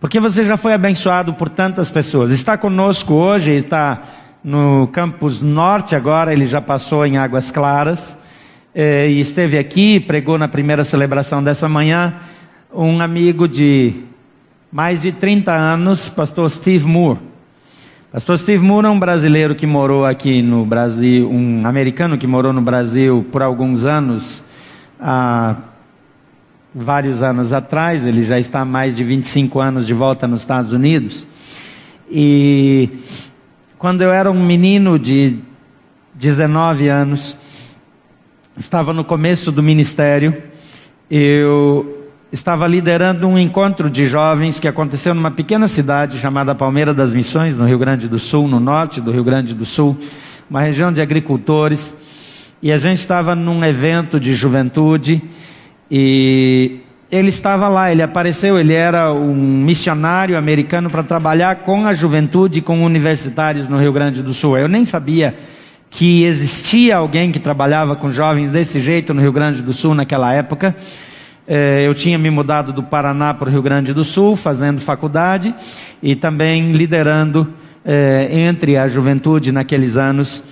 Porque 0.00 0.18
você 0.18 0.46
já 0.46 0.56
foi 0.56 0.72
abençoado 0.72 1.34
por 1.34 1.50
tantas 1.50 1.90
pessoas. 1.90 2.32
Está 2.32 2.56
conosco 2.56 3.12
hoje, 3.12 3.50
está 3.50 4.02
no 4.42 4.88
campus 4.90 5.42
norte 5.42 5.94
agora, 5.94 6.32
ele 6.32 6.46
já 6.46 6.58
passou 6.58 7.04
em 7.04 7.18
Águas 7.18 7.50
Claras. 7.50 8.16
Eh, 8.74 9.10
e 9.10 9.20
esteve 9.20 9.58
aqui, 9.58 10.00
pregou 10.00 10.38
na 10.38 10.48
primeira 10.48 10.84
celebração 10.84 11.44
dessa 11.44 11.68
manhã, 11.68 12.14
um 12.72 13.02
amigo 13.02 13.46
de 13.46 14.04
mais 14.72 15.02
de 15.02 15.12
30 15.12 15.52
anos, 15.52 16.08
pastor 16.08 16.48
Steve 16.48 16.86
Moore. 16.86 17.18
Pastor 18.10 18.38
Steve 18.38 18.64
Moore 18.64 18.86
é 18.86 18.90
um 18.90 18.98
brasileiro 18.98 19.54
que 19.54 19.66
morou 19.66 20.06
aqui 20.06 20.40
no 20.40 20.64
Brasil, 20.64 21.30
um 21.30 21.66
americano 21.66 22.16
que 22.16 22.26
morou 22.26 22.54
no 22.54 22.62
Brasil 22.62 23.26
por 23.30 23.42
alguns 23.42 23.84
anos, 23.84 24.42
há 24.98 25.56
vários 26.74 27.22
anos 27.22 27.52
atrás, 27.52 28.06
ele 28.06 28.24
já 28.24 28.38
está 28.38 28.60
há 28.60 28.64
mais 28.64 28.96
de 28.96 29.04
25 29.04 29.60
anos 29.60 29.86
de 29.86 29.94
volta 29.94 30.26
nos 30.26 30.42
Estados 30.42 30.72
Unidos. 30.72 31.26
E 32.10 32.88
quando 33.78 34.02
eu 34.02 34.12
era 34.12 34.30
um 34.30 34.44
menino 34.44 34.98
de 34.98 35.38
19 36.14 36.88
anos, 36.88 37.36
estava 38.56 38.92
no 38.92 39.04
começo 39.04 39.50
do 39.50 39.62
ministério, 39.62 40.42
eu 41.10 42.08
estava 42.32 42.66
liderando 42.68 43.26
um 43.26 43.36
encontro 43.38 43.90
de 43.90 44.06
jovens 44.06 44.60
que 44.60 44.68
aconteceu 44.68 45.14
numa 45.14 45.30
pequena 45.30 45.66
cidade 45.66 46.18
chamada 46.18 46.54
Palmeira 46.54 46.94
das 46.94 47.12
Missões, 47.12 47.56
no 47.56 47.66
Rio 47.66 47.78
Grande 47.78 48.08
do 48.08 48.18
Sul, 48.18 48.46
no 48.46 48.60
norte 48.60 49.00
do 49.00 49.10
Rio 49.10 49.24
Grande 49.24 49.54
do 49.54 49.66
Sul, 49.66 49.96
uma 50.48 50.60
região 50.60 50.92
de 50.92 51.00
agricultores, 51.00 51.96
e 52.62 52.70
a 52.70 52.76
gente 52.76 52.98
estava 52.98 53.34
num 53.34 53.64
evento 53.64 54.20
de 54.20 54.34
juventude 54.34 55.22
e 55.90 56.80
ele 57.10 57.28
estava 57.28 57.68
lá, 57.68 57.90
ele 57.90 58.02
apareceu, 58.02 58.58
ele 58.58 58.72
era 58.72 59.12
um 59.12 59.34
missionário 59.34 60.38
americano 60.38 60.88
para 60.88 61.02
trabalhar 61.02 61.56
com 61.56 61.84
a 61.84 61.92
juventude, 61.92 62.60
com 62.60 62.84
universitários 62.84 63.68
no 63.68 63.78
Rio 63.78 63.92
Grande 63.92 64.22
do 64.22 64.32
Sul. 64.32 64.56
Eu 64.56 64.68
nem 64.68 64.86
sabia 64.86 65.36
que 65.90 66.22
existia 66.22 66.96
alguém 66.96 67.32
que 67.32 67.40
trabalhava 67.40 67.96
com 67.96 68.12
jovens 68.12 68.52
desse 68.52 68.78
jeito 68.78 69.12
no 69.12 69.20
Rio 69.20 69.32
Grande 69.32 69.60
do 69.60 69.72
Sul 69.72 69.92
naquela 69.92 70.32
época. 70.32 70.76
É, 71.48 71.82
eu 71.84 71.92
tinha 71.94 72.16
me 72.16 72.30
mudado 72.30 72.72
do 72.72 72.84
Paraná 72.84 73.34
para 73.34 73.48
o 73.48 73.52
Rio 73.52 73.60
Grande 73.60 73.92
do 73.92 74.04
Sul, 74.04 74.36
fazendo 74.36 74.80
faculdade 74.80 75.52
e 76.00 76.14
também 76.14 76.70
liderando 76.70 77.52
é, 77.84 78.28
entre 78.30 78.76
a 78.76 78.86
juventude 78.86 79.50
naqueles 79.50 79.96
anos 79.96 80.44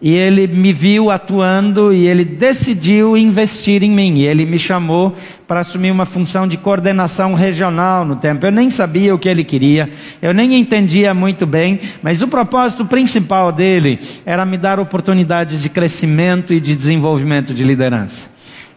e 0.00 0.12
ele 0.14 0.46
me 0.46 0.72
viu 0.72 1.10
atuando 1.10 1.92
e 1.92 2.06
ele 2.06 2.24
decidiu 2.24 3.16
investir 3.16 3.82
em 3.82 3.90
mim. 3.90 4.18
E 4.18 4.26
ele 4.26 4.44
me 4.44 4.58
chamou 4.58 5.14
para 5.48 5.60
assumir 5.60 5.90
uma 5.90 6.04
função 6.04 6.46
de 6.46 6.56
coordenação 6.56 7.34
regional 7.34 8.04
no 8.04 8.16
tempo. 8.16 8.44
Eu 8.44 8.52
nem 8.52 8.70
sabia 8.70 9.14
o 9.14 9.18
que 9.18 9.28
ele 9.28 9.42
queria, 9.42 9.90
eu 10.20 10.34
nem 10.34 10.54
entendia 10.54 11.14
muito 11.14 11.46
bem, 11.46 11.80
mas 12.02 12.20
o 12.20 12.28
propósito 12.28 12.84
principal 12.84 13.50
dele 13.50 13.98
era 14.26 14.44
me 14.44 14.58
dar 14.58 14.78
oportunidades 14.78 15.62
de 15.62 15.68
crescimento 15.68 16.52
e 16.52 16.60
de 16.60 16.76
desenvolvimento 16.76 17.54
de 17.54 17.64
liderança. 17.64 18.28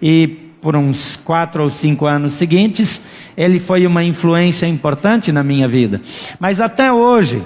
E 0.02 0.28
por 0.62 0.76
uns 0.76 1.16
quatro 1.16 1.64
ou 1.64 1.70
cinco 1.70 2.06
anos 2.06 2.34
seguintes, 2.34 3.04
ele 3.36 3.60
foi 3.60 3.86
uma 3.86 4.04
influência 4.04 4.66
importante 4.66 5.32
na 5.32 5.44
minha 5.44 5.68
vida. 5.68 6.02
Mas 6.40 6.60
até 6.60 6.92
hoje, 6.92 7.42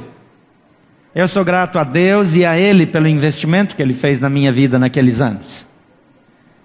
eu 1.16 1.28
sou 1.28 1.46
grato 1.46 1.78
a 1.78 1.84
Deus 1.84 2.34
e 2.34 2.44
a 2.46 2.58
Ele 2.58 2.88
pelo 2.88 3.08
investimento 3.08 3.76
que 3.76 3.82
Ele 3.82 3.94
fez 3.94 4.20
na 4.20 4.30
minha 4.30 4.52
vida 4.52 4.80
naqueles 4.80 5.22
anos. 5.22 5.66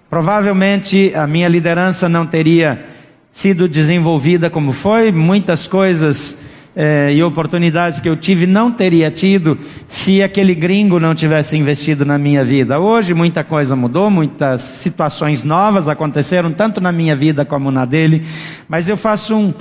Provavelmente 0.09 1.13
a 1.13 1.27
minha 1.27 1.47
liderança 1.47 2.09
não 2.09 2.25
teria 2.25 2.83
sido 3.31 3.67
desenvolvida 3.69 4.49
como 4.49 4.73
foi, 4.73 5.11
muitas 5.11 5.67
coisas 5.67 6.41
eh, 6.75 7.13
e 7.13 7.21
oportunidades 7.21 7.99
que 7.99 8.09
eu 8.09 8.15
tive 8.15 8.47
não 8.47 8.71
teria 8.71 9.11
tido 9.11 9.57
se 9.87 10.23
aquele 10.23 10.55
gringo 10.55 10.99
não 10.99 11.13
tivesse 11.13 11.55
investido 11.55 12.03
na 12.03 12.17
minha 12.17 12.43
vida. 12.43 12.79
Hoje 12.79 13.13
muita 13.13 13.43
coisa 13.43 13.75
mudou, 13.75 14.09
muitas 14.09 14.61
situações 14.61 15.43
novas 15.43 15.87
aconteceram, 15.87 16.51
tanto 16.51 16.81
na 16.81 16.91
minha 16.91 17.15
vida 17.15 17.45
como 17.45 17.69
na 17.69 17.85
dele, 17.85 18.25
mas 18.67 18.89
eu 18.89 18.97
faço 18.97 19.35
um 19.35 19.53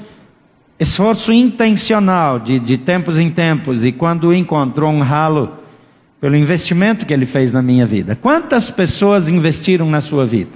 esforço 0.79 1.33
intencional 1.33 2.39
de, 2.39 2.59
de 2.59 2.79
tempos 2.79 3.19
em 3.19 3.31
tempos 3.31 3.85
e 3.85 3.91
quando 3.91 4.33
encontrou 4.33 4.91
um 4.91 5.03
ralo 5.03 5.59
pelo 6.21 6.37
investimento 6.37 7.07
que 7.07 7.13
ele 7.13 7.27
fez 7.27 7.53
na 7.53 7.63
minha 7.63 7.87
vida. 7.87 8.17
Quantas 8.17 8.71
pessoas 8.71 9.29
investiram 9.29 9.89
na 9.89 10.01
sua 10.01 10.27
vida? 10.27 10.53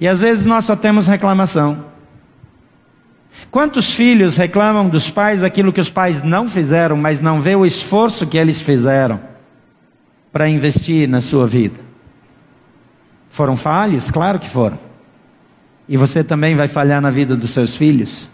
E 0.00 0.06
às 0.06 0.20
vezes 0.20 0.46
nós 0.46 0.64
só 0.64 0.76
temos 0.76 1.06
reclamação. 1.06 1.86
Quantos 3.50 3.92
filhos 3.92 4.36
reclamam 4.36 4.88
dos 4.88 5.10
pais 5.10 5.42
aquilo 5.42 5.72
que 5.72 5.80
os 5.80 5.88
pais 5.88 6.22
não 6.22 6.48
fizeram, 6.48 6.96
mas 6.96 7.20
não 7.20 7.40
vê 7.40 7.54
o 7.54 7.64
esforço 7.64 8.26
que 8.26 8.36
eles 8.36 8.60
fizeram 8.60 9.20
para 10.32 10.48
investir 10.48 11.08
na 11.08 11.20
sua 11.20 11.46
vida? 11.46 11.78
Foram 13.30 13.56
falhos? 13.56 14.10
Claro 14.10 14.38
que 14.38 14.48
foram. 14.48 14.78
E 15.88 15.96
você 15.96 16.22
também 16.22 16.54
vai 16.54 16.68
falhar 16.68 17.00
na 17.00 17.10
vida 17.10 17.36
dos 17.36 17.50
seus 17.50 17.76
filhos? 17.76 18.28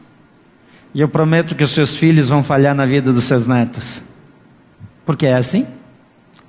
E 0.94 1.00
eu 1.00 1.08
prometo 1.08 1.56
que 1.56 1.64
os 1.64 1.72
seus 1.72 1.96
filhos 1.96 2.28
vão 2.28 2.42
falhar 2.42 2.74
na 2.74 2.86
vida 2.86 3.12
dos 3.12 3.24
seus 3.24 3.46
netos. 3.46 4.00
Porque 5.04 5.26
é 5.26 5.34
assim. 5.34 5.66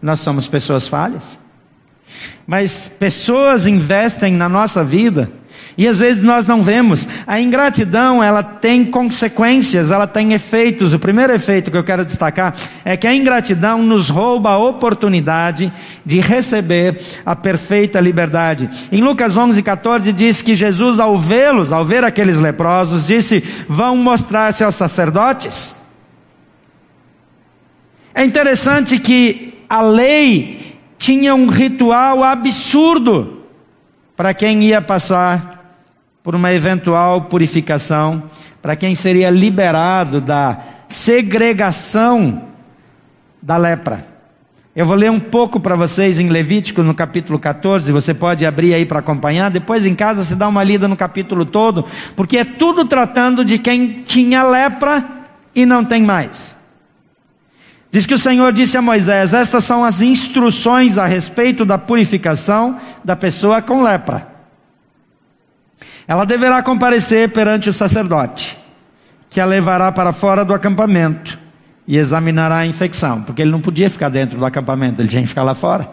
Nós 0.02 0.20
somos 0.20 0.48
pessoas 0.48 0.88
falhas. 0.88 1.40
Mas 2.46 2.88
pessoas 2.88 3.66
investem 3.66 4.32
na 4.34 4.48
nossa 4.48 4.84
vida 4.84 5.32
e 5.78 5.88
às 5.88 6.00
vezes 6.00 6.24
nós 6.24 6.46
não 6.46 6.62
vemos. 6.62 7.08
A 7.28 7.40
ingratidão, 7.40 8.24
ela 8.24 8.42
tem 8.42 8.86
consequências, 8.86 9.92
ela 9.92 10.08
tem 10.08 10.34
efeitos. 10.34 10.94
O 10.94 11.00
primeiro 11.00 11.34
efeito 11.34 11.70
que 11.70 11.78
eu 11.78 11.84
quero 11.84 12.06
destacar 12.06 12.56
é 12.84 12.96
que 12.96 13.08
a 13.08 13.16
ingratidão 13.16 13.84
nos 13.84 14.10
rouba 14.10 14.52
a 14.52 14.58
oportunidade 14.58 15.72
de 16.06 16.20
receber 16.20 17.02
a 17.26 17.36
perfeita 17.36 18.00
liberdade. 18.00 18.70
Em 18.92 19.02
Lucas 19.02 19.36
11, 19.36 19.62
14 19.62 20.14
diz 20.14 20.42
que 20.42 20.56
Jesus, 20.56 21.00
ao 21.00 21.18
vê-los, 21.18 21.72
ao 21.72 21.84
ver 21.84 22.04
aqueles 22.04 22.40
leprosos, 22.40 23.06
disse: 23.06 23.44
Vão 23.68 23.98
mostrar-se 23.98 24.64
aos 24.64 24.76
sacerdotes. 24.76 25.76
É 28.14 28.24
interessante 28.24 28.98
que 28.98 29.60
a 29.70 29.82
lei 29.82 30.78
tinha 30.98 31.36
um 31.36 31.48
ritual 31.48 32.24
absurdo 32.24 33.45
para 34.16 34.34
quem 34.34 34.64
ia 34.64 34.82
passar 34.82 35.56
por 36.24 36.34
uma 36.36 36.52
eventual 36.54 37.22
purificação, 37.24 38.24
para 38.62 38.76
quem 38.76 38.96
seria 38.96 39.30
liberado 39.30 40.20
da 40.20 40.58
segregação 40.88 42.44
da 43.42 43.58
lepra. 43.58 44.08
Eu 44.76 44.86
vou 44.86 44.96
ler 44.96 45.10
um 45.10 45.20
pouco 45.20 45.60
para 45.60 45.76
vocês 45.76 46.20
em 46.20 46.28
Levítico, 46.28 46.84
no 46.84 46.94
capítulo 46.94 47.40
14, 47.40 47.92
você 47.92 48.14
pode 48.14 48.46
abrir 48.46 48.74
aí 48.74 48.86
para 48.86 49.00
acompanhar, 49.00 49.50
depois 49.50 49.86
em 49.86 49.96
casa 49.96 50.24
se 50.24 50.36
dá 50.36 50.48
uma 50.48 50.64
lida 50.64 50.88
no 50.88 50.98
capítulo 50.98 51.46
todo, 51.46 51.86
porque 52.16 52.40
é 52.40 52.44
tudo 52.44 52.84
tratando 52.84 53.46
de 53.46 53.58
quem 53.58 54.04
tinha 54.04 54.44
lepra 54.44 55.06
e 55.54 55.66
não 55.66 55.86
tem 55.86 56.04
mais. 56.04 56.58
Diz 57.92 58.06
que 58.06 58.14
o 58.14 58.20
Senhor 58.20 58.52
disse 58.52 58.78
a 58.78 58.82
Moisés: 58.82 59.34
Estas 59.34 59.64
são 59.64 59.84
as 59.84 60.02
instruções 60.02 60.98
a 60.98 61.06
respeito 61.06 61.64
da 61.64 61.78
purificação 61.78 62.80
da 63.04 63.16
pessoa 63.16 63.62
com 63.62 63.82
lepra. 63.82 64.28
Ela 66.08 66.26
deverá 66.26 66.62
comparecer 66.62 67.32
perante 67.32 67.70
o 67.70 67.74
sacerdote, 67.74 68.58
que 69.30 69.40
a 69.40 69.46
levará 69.46 69.92
para 69.92 70.14
fora 70.14 70.46
do 70.46 70.54
acampamento 70.54 71.40
e 71.88 71.98
examinará 71.98 72.58
a 72.58 72.66
infecção, 72.66 73.24
porque 73.24 73.42
ele 73.42 73.52
não 73.52 73.62
podia 73.62 73.90
ficar 73.90 74.10
dentro 74.10 74.38
do 74.38 74.46
acampamento, 74.46 75.02
ele 75.02 75.08
tinha 75.08 75.22
que 75.22 75.30
ficar 75.30 75.44
lá 75.44 75.54
fora. 75.54 75.90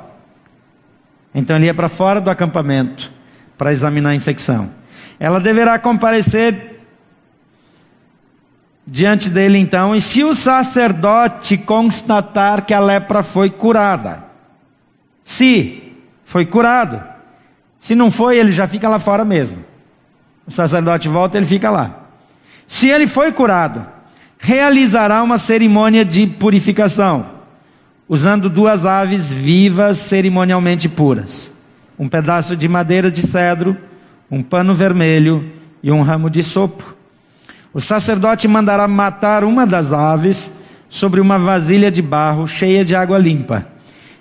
Então 1.34 1.56
ele 1.56 1.66
ia 1.66 1.74
para 1.74 1.88
fora 1.88 2.20
do 2.20 2.30
acampamento 2.30 3.10
para 3.56 3.72
examinar 3.72 4.10
a 4.10 4.14
infecção. 4.14 4.70
Ela 5.18 5.38
deverá 5.40 5.78
comparecer 5.78 6.71
diante 8.86 9.28
dele 9.28 9.58
então, 9.58 9.94
e 9.94 10.00
se 10.00 10.24
o 10.24 10.34
sacerdote 10.34 11.56
constatar 11.56 12.64
que 12.64 12.74
a 12.74 12.80
lepra 12.80 13.22
foi 13.22 13.48
curada, 13.50 14.24
se 15.24 15.94
foi 16.24 16.44
curado, 16.44 17.02
se 17.80 17.94
não 17.94 18.10
foi, 18.10 18.38
ele 18.38 18.52
já 18.52 18.66
fica 18.66 18.88
lá 18.88 18.98
fora 18.98 19.24
mesmo. 19.24 19.58
O 20.46 20.50
sacerdote 20.50 21.08
volta, 21.08 21.36
ele 21.36 21.46
fica 21.46 21.70
lá. 21.70 22.06
Se 22.66 22.88
ele 22.88 23.06
foi 23.06 23.32
curado, 23.32 23.86
realizará 24.38 25.22
uma 25.22 25.38
cerimônia 25.38 26.04
de 26.04 26.26
purificação, 26.26 27.26
usando 28.08 28.50
duas 28.50 28.84
aves 28.84 29.32
vivas 29.32 29.98
cerimonialmente 29.98 30.88
puras, 30.88 31.52
um 31.98 32.08
pedaço 32.08 32.56
de 32.56 32.68
madeira 32.68 33.10
de 33.10 33.22
cedro, 33.22 33.76
um 34.30 34.42
pano 34.42 34.74
vermelho 34.74 35.52
e 35.82 35.90
um 35.92 36.02
ramo 36.02 36.28
de 36.28 36.42
sopo. 36.42 36.96
O 37.74 37.80
sacerdote 37.80 38.46
mandará 38.46 38.86
matar 38.86 39.44
uma 39.44 39.66
das 39.66 39.92
aves 39.92 40.52
sobre 40.90 41.20
uma 41.20 41.38
vasilha 41.38 41.90
de 41.90 42.02
barro 42.02 42.46
cheia 42.46 42.84
de 42.84 42.94
água 42.94 43.16
limpa. 43.16 43.66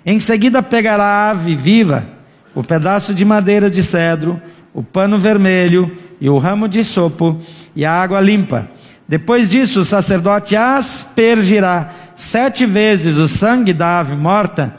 Em 0.06 0.18
seguida, 0.20 0.62
pegará 0.62 1.04
a 1.04 1.30
ave 1.30 1.54
viva, 1.54 2.06
o 2.54 2.64
pedaço 2.64 3.12
de 3.14 3.24
madeira 3.24 3.70
de 3.70 3.82
cedro, 3.82 4.40
o 4.72 4.82
pano 4.82 5.18
vermelho 5.18 5.96
e 6.20 6.30
o 6.30 6.38
ramo 6.38 6.66
de 6.68 6.82
sopo 6.82 7.40
e 7.76 7.84
a 7.84 7.92
água 7.92 8.20
limpa. 8.20 8.68
Depois 9.06 9.50
disso, 9.50 9.80
o 9.80 9.84
sacerdote 9.84 10.56
aspergirá 10.56 11.92
sete 12.16 12.64
vezes 12.64 13.18
o 13.18 13.28
sangue 13.28 13.74
da 13.74 14.00
ave 14.00 14.16
morta 14.16 14.74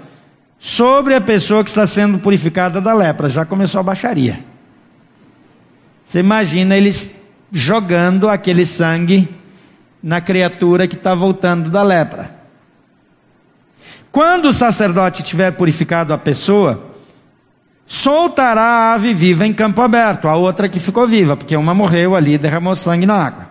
sobre 0.57 1.13
a 1.13 1.21
pessoa 1.21 1.63
que 1.63 1.69
está 1.69 1.85
sendo 1.85 2.17
purificada 2.17 2.81
da 2.81 2.93
lepra. 2.93 3.29
Já 3.29 3.45
começou 3.45 3.79
a 3.79 3.83
baixaria. 3.83 4.39
Você 6.05 6.19
imagina 6.19 6.75
eles 6.75 7.13
jogando 7.55 8.27
aquele 8.27 8.65
sangue 8.65 9.29
na 10.01 10.19
criatura 10.19 10.87
que 10.87 10.95
está 10.95 11.13
voltando 11.13 11.69
da 11.69 11.83
lepra. 11.83 12.35
Quando 14.11 14.45
o 14.45 14.53
sacerdote 14.53 15.21
tiver 15.21 15.51
purificado 15.51 16.13
a 16.13 16.17
pessoa, 16.17 16.83
soltará 17.85 18.63
a 18.63 18.93
ave 18.93 19.13
viva 19.13 19.45
em 19.45 19.53
campo 19.53 19.81
aberto, 19.81 20.27
a 20.27 20.35
outra 20.35 20.67
que 20.67 20.79
ficou 20.79 21.07
viva, 21.07 21.37
porque 21.37 21.55
uma 21.55 21.75
morreu 21.75 22.15
ali 22.15 22.33
e 22.33 22.37
derramou 22.39 22.75
sangue 22.75 23.05
na 23.05 23.23
água. 23.27 23.49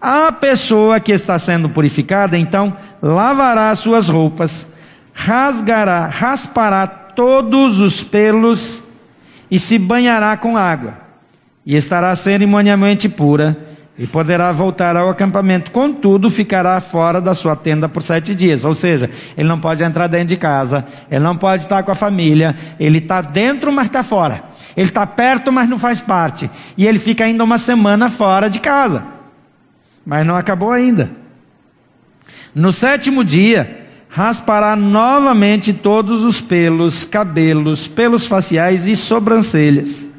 A 0.00 0.32
pessoa 0.32 0.98
que 0.98 1.12
está 1.12 1.38
sendo 1.38 1.68
purificada, 1.68 2.38
então, 2.38 2.74
lavará 3.02 3.74
suas 3.74 4.08
roupas, 4.08 4.72
rasgará, 5.12 6.06
raspará 6.06 6.86
todos 6.86 7.80
os 7.80 8.02
pelos 8.02 8.82
e 9.50 9.58
se 9.58 9.78
banhará 9.78 10.36
com 10.38 10.56
água 10.56 11.03
e 11.66 11.76
estará 11.76 12.14
cerimonialmente 12.14 13.08
pura, 13.08 13.56
e 13.96 14.06
poderá 14.06 14.50
voltar 14.50 14.96
ao 14.96 15.08
acampamento. 15.08 15.70
Contudo, 15.70 16.28
ficará 16.28 16.80
fora 16.80 17.20
da 17.20 17.32
sua 17.32 17.54
tenda 17.54 17.88
por 17.88 18.02
sete 18.02 18.34
dias. 18.34 18.64
Ou 18.64 18.74
seja, 18.74 19.08
ele 19.36 19.48
não 19.48 19.60
pode 19.60 19.82
entrar 19.82 20.08
dentro 20.08 20.28
de 20.28 20.36
casa, 20.36 20.84
ele 21.10 21.22
não 21.22 21.36
pode 21.36 21.62
estar 21.62 21.82
com 21.84 21.92
a 21.92 21.94
família, 21.94 22.56
ele 22.78 22.98
está 22.98 23.20
dentro, 23.20 23.72
mas 23.72 23.86
está 23.86 24.02
fora. 24.02 24.42
Ele 24.76 24.88
está 24.88 25.06
perto, 25.06 25.52
mas 25.52 25.68
não 25.68 25.78
faz 25.78 26.00
parte. 26.00 26.50
E 26.76 26.86
ele 26.86 26.98
fica 26.98 27.24
ainda 27.24 27.44
uma 27.44 27.58
semana 27.58 28.08
fora 28.08 28.50
de 28.50 28.58
casa. 28.58 29.04
Mas 30.04 30.26
não 30.26 30.36
acabou 30.36 30.72
ainda. 30.72 31.12
No 32.52 32.72
sétimo 32.72 33.22
dia, 33.22 33.86
raspará 34.08 34.74
novamente 34.74 35.72
todos 35.72 36.22
os 36.22 36.40
pelos, 36.40 37.04
cabelos, 37.04 37.86
pelos 37.86 38.26
faciais 38.26 38.88
e 38.88 38.96
sobrancelhas 38.96 40.13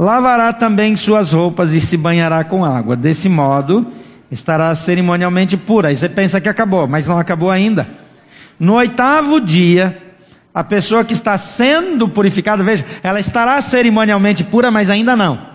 Lavará 0.00 0.52
também 0.52 0.94
suas 0.94 1.32
roupas 1.32 1.72
e 1.72 1.80
se 1.80 1.96
banhará 1.96 2.44
com 2.44 2.64
água. 2.64 2.94
Desse 2.94 3.28
modo, 3.28 3.84
estará 4.30 4.72
cerimonialmente 4.76 5.56
pura. 5.56 5.88
Aí 5.88 5.96
você 5.96 6.08
pensa 6.08 6.40
que 6.40 6.48
acabou, 6.48 6.86
mas 6.86 7.08
não 7.08 7.18
acabou 7.18 7.50
ainda. 7.50 7.84
No 8.60 8.74
oitavo 8.74 9.40
dia, 9.40 10.00
a 10.54 10.62
pessoa 10.62 11.04
que 11.04 11.14
está 11.14 11.36
sendo 11.36 12.08
purificada, 12.08 12.62
veja, 12.62 12.84
ela 13.02 13.18
estará 13.18 13.60
cerimonialmente 13.60 14.44
pura, 14.44 14.70
mas 14.70 14.88
ainda 14.88 15.16
não. 15.16 15.48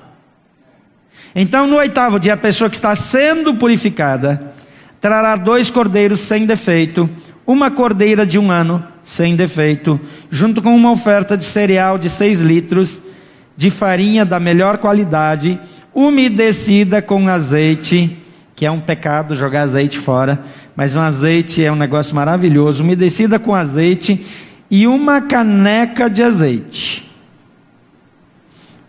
Então, 1.34 1.66
no 1.66 1.78
oitavo 1.78 2.20
dia, 2.20 2.34
a 2.34 2.38
pessoa 2.38 2.70
que 2.70 2.76
está 2.76 2.94
sendo 2.98 3.56
purificada 3.56 4.54
trará 5.00 5.38
dois 5.38 5.70
cordeiros 5.70 6.20
sem 6.20 6.46
defeito, 6.46 7.10
uma 7.48 7.72
cordeira 7.72 8.26
de 8.26 8.38
um 8.38 8.52
ano 8.52 8.86
sem 9.02 9.38
defeito, 9.38 9.98
junto 10.30 10.62
com 10.62 10.76
uma 10.76 10.92
oferta 10.92 11.38
de 11.38 11.46
cereal 11.46 11.98
de 11.98 12.10
seis 12.10 12.42
litros 12.42 13.02
de 13.56 13.70
farinha 13.70 14.26
da 14.26 14.40
melhor 14.40 14.78
qualidade, 14.78 15.60
umedecida 15.94 17.02
com 17.02 17.28
azeite, 17.28 18.18
que 18.56 18.66
é 18.66 18.72
um 18.72 18.80
pecado 18.80 19.36
jogar 19.36 19.64
azeite 19.64 20.00
fora, 20.00 20.44
mas 20.76 20.96
um 20.96 21.00
azeite 21.00 21.64
é 21.64 21.72
um 21.72 21.76
negócio 21.76 22.16
maravilhoso, 22.16 22.84
umedecida 22.84 23.38
com 23.38 23.54
azeite 23.54 24.26
e 24.70 24.88
uma 24.88 25.22
caneca 25.22 26.10
de 26.10 26.24
azeite. 26.24 27.13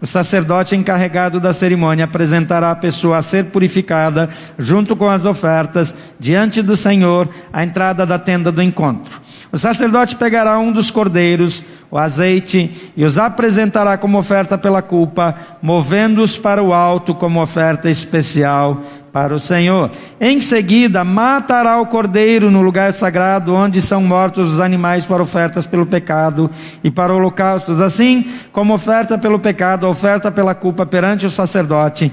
O 0.05 0.07
sacerdote 0.07 0.77
encarregado 0.77 1.41
da 1.41 1.55
cerimônia 1.55 2.05
apresentará 2.05 2.71
a 2.71 2.77
pessoa 2.77 3.17
a 3.17 3.23
ser 3.23 3.47
purificada, 3.47 4.29
junto 4.59 4.95
com 4.95 5.09
as 5.09 5.25
ofertas, 5.25 5.97
diante 6.21 6.61
do 6.61 6.77
Senhor, 6.77 7.27
à 7.51 7.65
entrada 7.65 8.05
da 8.05 8.19
tenda 8.19 8.53
do 8.53 8.61
encontro. 8.61 9.19
O 9.51 9.57
sacerdote 9.57 10.15
pegará 10.17 10.59
um 10.59 10.71
dos 10.71 10.91
cordeiros, 10.91 11.65
o 11.91 11.97
azeite, 11.97 12.93
e 12.95 13.03
os 13.03 13.17
apresentará 13.17 13.97
como 13.97 14.19
oferta 14.19 14.59
pela 14.59 14.83
culpa, 14.83 15.37
movendo-os 15.63 16.37
para 16.37 16.63
o 16.63 16.75
alto 16.75 17.15
como 17.15 17.41
oferta 17.41 17.89
especial 17.89 18.83
para 19.15 19.33
o 19.33 19.39
Senhor. 19.39 19.93
Em 20.21 20.41
seguida, 20.41 21.05
matará 21.05 21.81
o 21.81 21.87
cordeiro 21.87 22.51
no 22.51 22.61
lugar 22.61 22.93
sagrado, 22.93 23.55
onde 23.55 23.81
são 23.81 24.03
mortos 24.03 24.55
os 24.55 24.59
animais 24.59 25.07
para 25.07 25.23
ofertas 25.23 25.65
pelo 25.65 25.87
pecado 25.87 26.51
e 26.83 26.91
para 26.91 27.15
holocaustos, 27.15 27.81
assim 27.81 28.29
como 28.53 28.75
oferta 28.75 29.17
pelo 29.17 29.39
pecado, 29.39 29.87
oferta 29.87 30.33
pela 30.33 30.53
culpa 30.53 30.85
perante 30.85 31.25
o 31.25 31.31
sacerdote. 31.31 32.11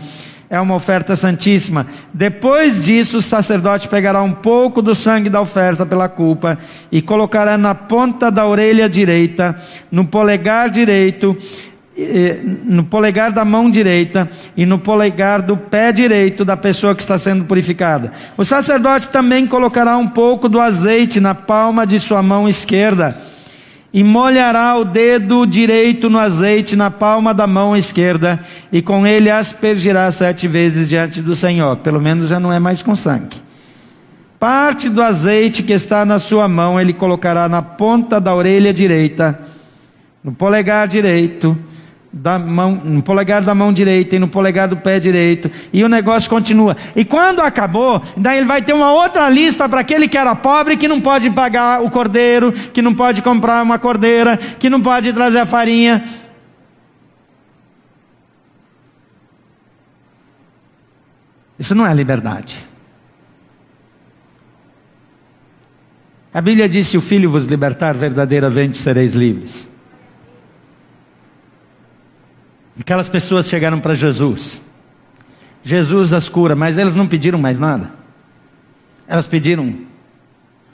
É 0.48 0.60
uma 0.60 0.76
oferta 0.76 1.16
santíssima. 1.16 1.88
Depois 2.14 2.84
disso, 2.84 3.18
o 3.18 3.22
sacerdote 3.22 3.88
pegará 3.88 4.22
um 4.22 4.34
pouco 4.34 4.80
do 4.80 4.94
sangue 4.94 5.30
da 5.30 5.42
oferta 5.42 5.88
pela 5.88 6.08
culpa 6.08 6.60
e 6.92 7.02
colocará 7.02 7.58
na 7.58 7.74
ponta 7.74 8.30
da 8.30 8.46
orelha 8.46 8.88
direita, 8.88 9.56
no 9.90 10.06
polegar 10.06 10.70
direito 10.70 11.36
no 12.64 12.84
polegar 12.86 13.32
da 13.32 13.44
mão 13.44 13.70
direita 13.70 14.30
e 14.56 14.66
no 14.66 14.80
polegar 14.80 15.42
do 15.42 15.58
pé 15.58 15.92
direito 15.92 16.46
da 16.46 16.56
pessoa 16.56 16.96
que 16.96 17.02
está 17.02 17.20
sendo 17.20 17.44
purificada. 17.46 18.14
O 18.38 18.46
sacerdote 18.46 19.10
também 19.10 19.46
colocará 19.46 19.98
um 19.98 20.08
pouco 20.08 20.48
do 20.48 20.60
azeite 20.60 21.20
na 21.20 21.36
palma 21.36 21.86
de 21.86 22.00
sua 22.00 22.24
mão 22.24 22.48
esquerda 22.48 23.18
e 23.94 24.04
molhará 24.04 24.78
o 24.78 24.86
dedo 24.86 25.46
direito 25.46 26.10
no 26.10 26.18
azeite 26.18 26.78
na 26.78 26.90
palma 26.90 27.34
da 27.34 27.46
mão 27.46 27.76
esquerda 27.76 28.40
e 28.72 28.82
com 28.82 29.06
ele 29.06 29.30
aspergirá 29.30 30.10
sete 30.12 30.48
vezes 30.48 30.88
diante 30.88 31.22
do 31.22 31.36
Senhor. 31.36 31.78
Pelo 31.78 32.00
menos 32.00 32.30
já 32.30 32.40
não 32.40 32.54
é 32.54 32.60
mais 32.60 32.82
com 32.82 32.96
sangue. 32.96 33.42
Parte 34.40 34.90
do 34.90 35.04
azeite 35.04 35.62
que 35.62 35.74
está 35.74 36.06
na 36.06 36.20
sua 36.20 36.48
mão 36.48 36.80
ele 36.80 36.94
colocará 36.94 37.50
na 37.50 37.62
ponta 37.62 38.20
da 38.20 38.34
orelha 38.34 38.74
direita, 38.74 39.38
no 40.24 40.32
polegar 40.32 40.88
direito 40.88 41.58
da 42.14 42.38
mão, 42.38 42.82
no 42.84 43.02
polegar 43.02 43.42
da 43.42 43.56
mão 43.56 43.72
direita 43.72 44.16
e 44.16 44.20
no 44.20 44.28
polegar 44.28 44.68
do 44.68 44.76
pé 44.76 45.00
direito, 45.00 45.50
e 45.72 45.84
o 45.84 45.88
negócio 45.88 46.30
continua. 46.30 46.76
E 46.96 47.06
quando 47.06 47.40
acabou, 47.40 48.02
daí 48.18 48.38
ele 48.38 48.48
vai 48.48 48.62
ter 48.62 48.74
uma 48.74 48.92
outra 48.92 49.30
lista 49.30 49.70
para 49.70 49.80
aquele 49.80 50.08
que 50.10 50.18
era 50.18 50.36
pobre, 50.36 50.76
que 50.76 50.88
não 50.88 51.00
pode 51.00 51.30
pagar 51.30 51.82
o 51.82 51.90
cordeiro, 51.90 52.52
que 52.52 52.82
não 52.82 52.94
pode 52.94 53.22
comprar 53.22 53.64
uma 53.64 53.80
cordeira, 53.80 54.36
que 54.36 54.70
não 54.70 54.82
pode 54.82 55.14
trazer 55.14 55.40
a 55.40 55.46
farinha. 55.46 56.04
Isso 61.58 61.74
não 61.76 61.86
é 61.86 61.94
liberdade. 61.94 62.68
A 66.34 66.42
Bíblia 66.42 66.68
diz: 66.68 66.88
se 66.88 66.98
o 66.98 67.02
Filho 67.02 67.30
vos 67.30 67.46
libertar, 67.46 67.94
verdadeiramente 67.94 68.78
sereis 68.78 69.14
livres. 69.14 69.71
Aquelas 72.92 73.08
pessoas 73.08 73.48
chegaram 73.48 73.80
para 73.80 73.96
Jesus. 73.96 74.62
Jesus 75.64 76.12
as 76.12 76.28
cura, 76.28 76.56
mas 76.56 76.78
elas 76.78 76.94
não 76.94 77.08
pediram 77.08 77.40
mais 77.40 77.58
nada. 77.58 77.90
Elas 79.08 79.26
pediram. 79.26 79.74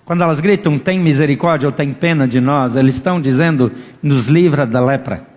Quando 0.03 0.23
elas 0.23 0.39
gritam, 0.39 0.80
tem 0.80 0.99
misericórdia 0.99 1.67
ou 1.67 1.71
tem 1.71 1.93
pena 1.93 2.27
de 2.27 2.41
nós, 2.41 2.75
eles 2.75 2.95
estão 2.95 3.21
dizendo, 3.21 3.71
nos 4.01 4.25
livra 4.25 4.65
da 4.65 4.84
lepra. 4.84 5.27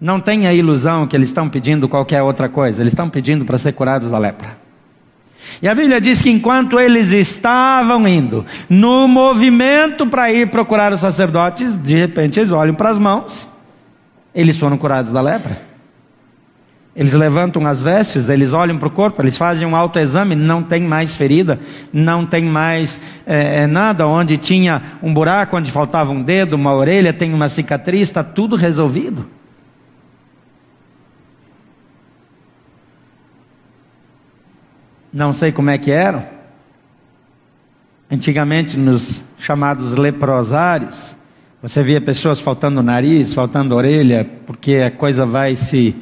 Não 0.00 0.20
tenha 0.20 0.54
ilusão 0.54 1.08
que 1.08 1.16
eles 1.16 1.28
estão 1.28 1.48
pedindo 1.48 1.88
qualquer 1.88 2.22
outra 2.22 2.48
coisa, 2.48 2.80
eles 2.80 2.92
estão 2.92 3.10
pedindo 3.10 3.44
para 3.44 3.58
ser 3.58 3.72
curados 3.72 4.10
da 4.10 4.16
lepra. 4.16 4.56
E 5.60 5.66
a 5.66 5.74
Bíblia 5.74 6.00
diz 6.00 6.22
que 6.22 6.30
enquanto 6.30 6.78
eles 6.78 7.10
estavam 7.10 8.06
indo 8.06 8.46
no 8.70 9.08
movimento 9.08 10.06
para 10.06 10.30
ir 10.30 10.52
procurar 10.52 10.92
os 10.92 11.00
sacerdotes, 11.00 11.74
de 11.74 11.96
repente 11.96 12.38
eles 12.38 12.52
olham 12.52 12.76
para 12.76 12.90
as 12.90 12.98
mãos, 13.00 13.57
eles 14.38 14.56
foram 14.56 14.78
curados 14.78 15.12
da 15.12 15.20
lepra. 15.20 15.60
Eles 16.94 17.12
levantam 17.12 17.66
as 17.66 17.82
vestes, 17.82 18.28
eles 18.28 18.52
olham 18.52 18.78
para 18.78 18.86
o 18.86 18.90
corpo, 18.90 19.20
eles 19.20 19.36
fazem 19.36 19.66
um 19.66 19.74
autoexame, 19.74 20.36
não 20.36 20.62
tem 20.62 20.80
mais 20.80 21.16
ferida, 21.16 21.58
não 21.92 22.24
tem 22.24 22.44
mais 22.44 23.00
é, 23.26 23.66
nada, 23.66 24.06
onde 24.06 24.36
tinha 24.36 24.96
um 25.02 25.12
buraco, 25.12 25.56
onde 25.56 25.72
faltava 25.72 26.12
um 26.12 26.22
dedo, 26.22 26.54
uma 26.54 26.72
orelha, 26.72 27.12
tem 27.12 27.34
uma 27.34 27.48
cicatriz, 27.48 28.02
está 28.02 28.22
tudo 28.22 28.54
resolvido. 28.54 29.28
Não 35.12 35.32
sei 35.32 35.50
como 35.50 35.70
é 35.70 35.78
que 35.78 35.90
eram. 35.90 36.24
Antigamente, 38.08 38.76
nos 38.76 39.20
chamados 39.36 39.94
leprosários, 39.94 41.17
você 41.60 41.82
via 41.82 42.00
pessoas 42.00 42.38
faltando 42.38 42.82
nariz, 42.82 43.34
faltando 43.34 43.74
orelha, 43.74 44.28
porque 44.46 44.76
a 44.76 44.90
coisa 44.90 45.26
vai 45.26 45.56
se 45.56 45.94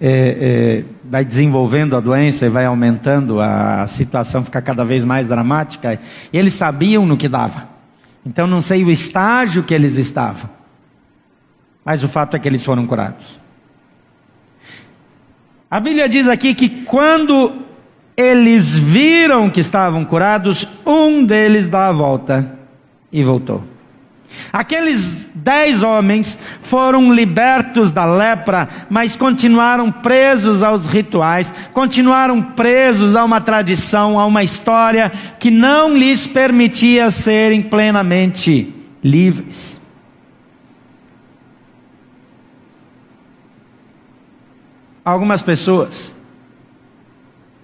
é, 0.00 0.08
é, 0.10 0.84
vai 1.04 1.24
desenvolvendo 1.24 1.96
a 1.96 2.00
doença 2.00 2.46
e 2.46 2.48
vai 2.48 2.66
aumentando, 2.66 3.40
a 3.40 3.86
situação 3.86 4.44
fica 4.44 4.60
cada 4.60 4.84
vez 4.84 5.04
mais 5.04 5.28
dramática. 5.28 6.00
E 6.32 6.38
eles 6.38 6.54
sabiam 6.54 7.06
no 7.06 7.16
que 7.16 7.28
dava. 7.28 7.68
Então 8.24 8.46
não 8.46 8.60
sei 8.60 8.84
o 8.84 8.90
estágio 8.90 9.62
que 9.62 9.72
eles 9.72 9.96
estavam. 9.96 10.50
Mas 11.84 12.02
o 12.02 12.08
fato 12.08 12.36
é 12.36 12.38
que 12.40 12.48
eles 12.48 12.64
foram 12.64 12.84
curados. 12.84 13.40
A 15.70 15.78
Bíblia 15.78 16.08
diz 16.08 16.26
aqui 16.26 16.52
que 16.52 16.68
quando 16.68 17.62
eles 18.16 18.76
viram 18.76 19.48
que 19.48 19.60
estavam 19.60 20.04
curados, 20.04 20.66
um 20.84 21.24
deles 21.24 21.68
dá 21.68 21.88
a 21.88 21.92
volta 21.92 22.58
e 23.12 23.22
voltou. 23.22 23.75
Aqueles 24.52 25.28
dez 25.34 25.82
homens 25.82 26.38
foram 26.62 27.12
libertos 27.12 27.90
da 27.90 28.04
lepra, 28.04 28.68
mas 28.88 29.16
continuaram 29.16 29.90
presos 29.90 30.62
aos 30.62 30.86
rituais, 30.86 31.52
continuaram 31.72 32.42
presos 32.42 33.14
a 33.14 33.24
uma 33.24 33.40
tradição, 33.40 34.18
a 34.18 34.26
uma 34.26 34.42
história 34.42 35.10
que 35.38 35.50
não 35.50 35.96
lhes 35.96 36.26
permitia 36.26 37.10
serem 37.10 37.62
plenamente 37.62 38.74
livres. 39.02 39.80
Algumas 45.04 45.40
pessoas, 45.40 46.16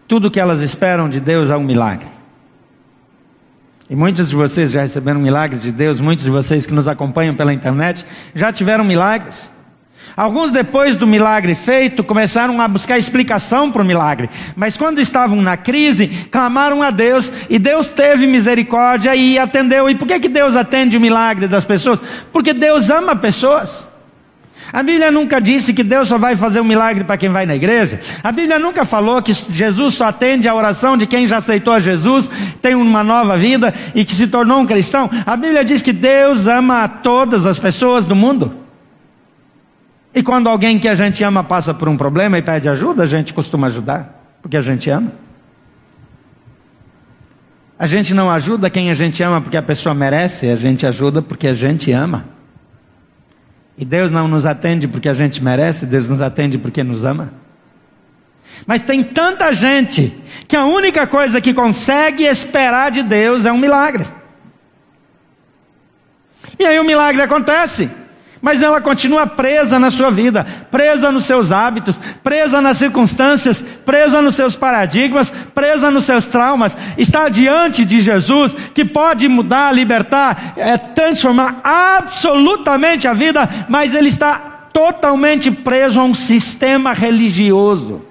tudo 0.07 0.31
que 0.31 0.39
elas 0.39 0.61
esperam 0.61 1.09
de 1.09 1.19
Deus 1.19 1.51
é 1.51 1.57
um 1.57 1.65
milagre. 1.65 2.22
E 3.93 3.95
muitos 3.95 4.31
de 4.31 4.35
vocês 4.35 4.71
já 4.71 4.81
receberam 4.81 5.21
milagres 5.21 5.61
de 5.61 5.71
Deus, 5.71 6.01
muitos 6.01 6.25
de 6.25 6.31
vocês 6.31 6.65
que 6.65 6.73
nos 6.73 6.89
acompanham 6.89 7.35
pela 7.35 7.53
internet 7.53 8.07
já 8.35 8.51
tiveram 8.51 8.83
milagres. 8.85 9.53
Alguns, 10.17 10.51
depois 10.51 10.97
do 10.97 11.07
milagre 11.07 11.55
feito, 11.55 12.03
começaram 12.03 12.59
a 12.63 12.67
buscar 12.67 12.97
explicação 12.97 13.71
para 13.71 13.83
o 13.83 13.85
milagre, 13.85 14.31
mas 14.57 14.79
quando 14.79 14.99
estavam 14.99 15.43
na 15.43 15.59
crise, 15.59 16.09
clamaram 16.31 16.83
a 16.83 16.91
Deus 16.91 17.31
e 17.51 17.59
Deus 17.59 17.91
teve 17.91 18.27
misericórdia 18.27 19.15
e 19.15 19.39
atendeu. 19.39 19.91
E 19.91 19.95
por 19.95 20.09
que, 20.09 20.21
que 20.21 20.29
Deus 20.31 20.57
atende 20.57 20.97
o 20.97 21.01
milagre 21.01 21.47
das 21.47 21.67
pessoas? 21.67 22.01
Porque 22.33 22.55
Deus 22.55 22.89
ama 22.89 23.15
pessoas. 23.15 23.87
A 24.71 24.83
Bíblia 24.83 25.11
nunca 25.11 25.41
disse 25.41 25.73
que 25.73 25.83
Deus 25.83 26.09
só 26.09 26.19
vai 26.19 26.37
fazer 26.37 26.61
um 26.61 26.65
milagre 26.65 27.05
para 27.05 27.17
quem 27.17 27.31
vai 27.31 27.47
na 27.47 27.55
igreja. 27.55 28.01
A 28.23 28.31
Bíblia 28.31 28.59
nunca 28.59 28.85
falou 28.85 29.23
que 29.23 29.33
Jesus 29.33 29.95
só 29.95 30.07
atende 30.07 30.47
a 30.47 30.55
oração 30.55 30.97
de 30.97 31.07
quem 31.07 31.27
já 31.27 31.39
aceitou 31.39 31.73
a 31.73 31.79
Jesus, 31.79 32.31
tem 32.61 32.75
uma 32.75 33.03
nova 33.03 33.37
vida 33.39 33.73
e 33.95 34.05
que 34.05 34.15
se 34.15 34.27
tornou 34.27 34.61
um 34.61 34.67
cristão. 34.67 35.11
A 35.25 35.37
Bíblia 35.37 35.65
diz 35.65 35.81
que 35.81 35.93
Deus 35.93 36.47
ama 36.47 36.85
a 36.85 36.89
todas 36.89 37.47
as 37.47 37.59
pessoas 37.59 38.05
do 38.05 38.15
mundo. 38.15 38.53
E 40.15 40.23
quando 40.23 40.49
alguém 40.49 40.79
que 40.79 40.89
a 40.89 40.95
gente 40.95 41.25
ama 41.25 41.43
passa 41.43 41.73
por 41.73 41.89
um 41.89 41.97
problema 41.97 42.37
e 42.37 42.43
pede 42.43 42.69
ajuda, 42.69 43.03
a 43.05 43.07
gente 43.07 43.33
costuma 43.33 43.69
ajudar, 43.69 44.37
porque 44.43 44.57
a 44.57 44.61
gente 44.61 44.91
ama. 44.91 45.13
A 47.79 47.87
gente 47.87 48.15
não 48.15 48.31
ajuda 48.31 48.71
quem 48.71 48.91
a 48.91 48.95
gente 48.95 49.23
ama 49.23 49.41
porque 49.41 49.57
a 49.57 49.63
pessoa 49.63 49.95
merece, 49.95 50.49
a 50.49 50.57
gente 50.57 50.87
ajuda 50.87 51.21
porque 51.21 51.49
a 51.49 51.55
gente 51.55 51.91
ama. 51.91 52.25
E 53.77 53.85
Deus 53.85 54.11
não 54.11 54.29
nos 54.29 54.45
atende 54.45 54.87
porque 54.87 55.09
a 55.09 55.15
gente 55.15 55.43
merece, 55.43 55.87
Deus 55.87 56.09
nos 56.09 56.21
atende 56.21 56.59
porque 56.59 56.83
nos 56.83 57.05
ama. 57.05 57.33
Mas 58.67 58.83
tem 58.83 59.03
tanta 59.03 59.53
gente 59.53 60.13
que 60.47 60.57
a 60.57 60.65
única 60.65 61.07
coisa 61.07 61.41
que 61.41 61.55
consegue 61.55 62.25
esperar 62.25 62.91
de 62.91 63.03
Deus 63.03 63.45
é 63.45 63.53
um 63.53 63.59
milagre. 63.59 64.07
E 66.59 66.65
aí 66.65 66.79
o 66.79 66.85
milagre 66.85 67.23
acontece 67.23 67.91
mas 68.43 68.61
ela 68.61 68.81
continua 68.81 69.25
presa 69.25 69.79
na 69.79 69.89
sua 69.89 70.11
vida, 70.11 70.45
presa 70.69 71.13
nos 71.13 71.27
seus 71.27 71.53
hábitos, 71.53 72.01
presa 72.25 72.61
nas 72.61 72.77
circunstâncias, 72.77 73.63
presa 73.63 74.21
nos 74.21 74.35
seus 74.35 74.57
paradigmas, 74.57 75.31
presa 75.55 75.93
nos 75.93 76.05
seus 76.05 76.27
traumas. 76.27 76.77
Está 76.99 77.29
diante 77.29 77.85
de 77.85 78.01
Jesus 78.01 78.57
que 78.75 78.85
pode 78.85 79.29
mudar, 79.29 79.73
libertar, 79.73 80.55
é, 80.57 80.77
transformar 80.77 81.61
absolutamente 81.63 83.07
a 83.07 83.13
vida, 83.13 83.49
mas 83.69 83.95
ele 83.95 84.09
está 84.09 84.35
totalmente 84.73 85.49
preso 85.49 86.01
a 86.01 86.03
um 86.03 86.15
sistema 86.15 86.93
religioso. 86.93 88.03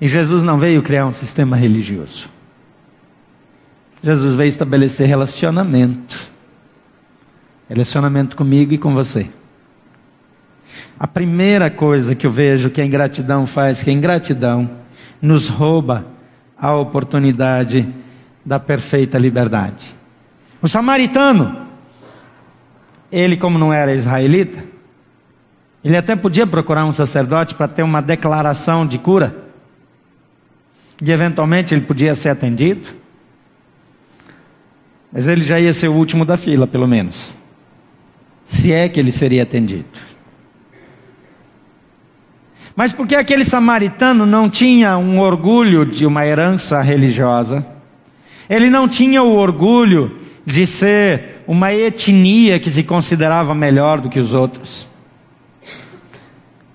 E 0.00 0.08
Jesus 0.08 0.42
não 0.42 0.58
veio 0.58 0.82
criar 0.82 1.04
um 1.04 1.12
sistema 1.12 1.56
religioso. 1.56 2.30
Jesus 4.02 4.34
veio 4.34 4.48
estabelecer 4.48 5.06
relacionamento. 5.06 6.35
Relacionamento 7.68 8.36
comigo 8.36 8.72
e 8.72 8.78
com 8.78 8.94
você. 8.94 9.28
A 10.98 11.06
primeira 11.06 11.68
coisa 11.68 12.14
que 12.14 12.26
eu 12.26 12.30
vejo 12.30 12.70
que 12.70 12.80
a 12.80 12.86
ingratidão 12.86 13.44
faz, 13.44 13.82
que 13.82 13.90
a 13.90 13.92
ingratidão 13.92 14.70
nos 15.20 15.48
rouba 15.48 16.06
a 16.56 16.74
oportunidade 16.74 17.88
da 18.44 18.60
perfeita 18.60 19.18
liberdade. 19.18 19.94
O 20.62 20.68
samaritano, 20.68 21.66
ele, 23.10 23.36
como 23.36 23.58
não 23.58 23.72
era 23.72 23.92
israelita, 23.92 24.64
ele 25.84 25.96
até 25.96 26.14
podia 26.14 26.46
procurar 26.46 26.84
um 26.84 26.92
sacerdote 26.92 27.54
para 27.54 27.68
ter 27.68 27.82
uma 27.82 28.00
declaração 28.00 28.86
de 28.86 28.98
cura, 28.98 29.44
e 31.02 31.10
eventualmente 31.10 31.74
ele 31.74 31.82
podia 31.82 32.14
ser 32.14 32.30
atendido, 32.30 32.88
mas 35.12 35.26
ele 35.26 35.42
já 35.42 35.58
ia 35.58 35.72
ser 35.72 35.88
o 35.88 35.94
último 35.94 36.24
da 36.24 36.36
fila, 36.36 36.66
pelo 36.66 36.86
menos 36.86 37.34
se 38.46 38.72
é 38.72 38.88
que 38.88 38.98
ele 38.98 39.12
seria 39.12 39.42
atendido. 39.42 39.84
Mas 42.74 42.92
porque 42.92 43.14
aquele 43.14 43.44
samaritano 43.44 44.26
não 44.26 44.50
tinha 44.50 44.98
um 44.98 45.18
orgulho 45.18 45.86
de 45.86 46.04
uma 46.04 46.26
herança 46.26 46.82
religiosa, 46.82 47.66
ele 48.48 48.68
não 48.68 48.86
tinha 48.86 49.22
o 49.22 49.34
orgulho 49.34 50.20
de 50.44 50.66
ser 50.66 51.42
uma 51.46 51.72
etnia 51.72 52.58
que 52.60 52.70
se 52.70 52.84
considerava 52.84 53.54
melhor 53.54 54.00
do 54.00 54.10
que 54.10 54.20
os 54.20 54.34
outros. 54.34 54.86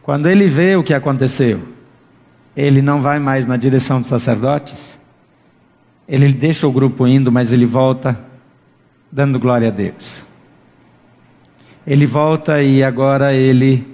Quando 0.01 0.27
ele 0.27 0.47
vê 0.47 0.75
o 0.75 0.84
que 0.84 0.93
aconteceu, 0.93 1.62
ele 2.57 2.81
não 2.81 3.01
vai 3.01 3.19
mais 3.19 3.45
na 3.45 3.55
direção 3.55 4.01
dos 4.01 4.10
sacerdotes, 4.10 4.99
ele 6.07 6.34
deixa 6.34 6.67
o 6.67 6.71
grupo 6.71 7.07
indo, 7.07 7.31
mas 7.31 7.53
ele 7.53 7.65
volta 7.65 8.19
dando 9.12 9.39
glória 9.39 9.67
a 9.67 9.71
Deus. 9.71 10.23
Ele 11.85 12.05
volta 12.05 12.61
e 12.61 12.83
agora 12.83 13.33
ele 13.33 13.87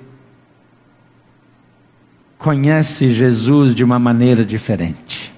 conhece 2.37 3.11
Jesus 3.11 3.73
de 3.73 3.83
uma 3.83 3.97
maneira 3.97 4.45
diferente. 4.45 5.33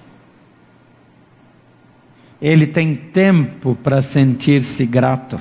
Ele 2.40 2.66
tem 2.66 2.94
tempo 2.94 3.74
para 3.74 4.02
sentir-se 4.02 4.84
grato. 4.86 5.40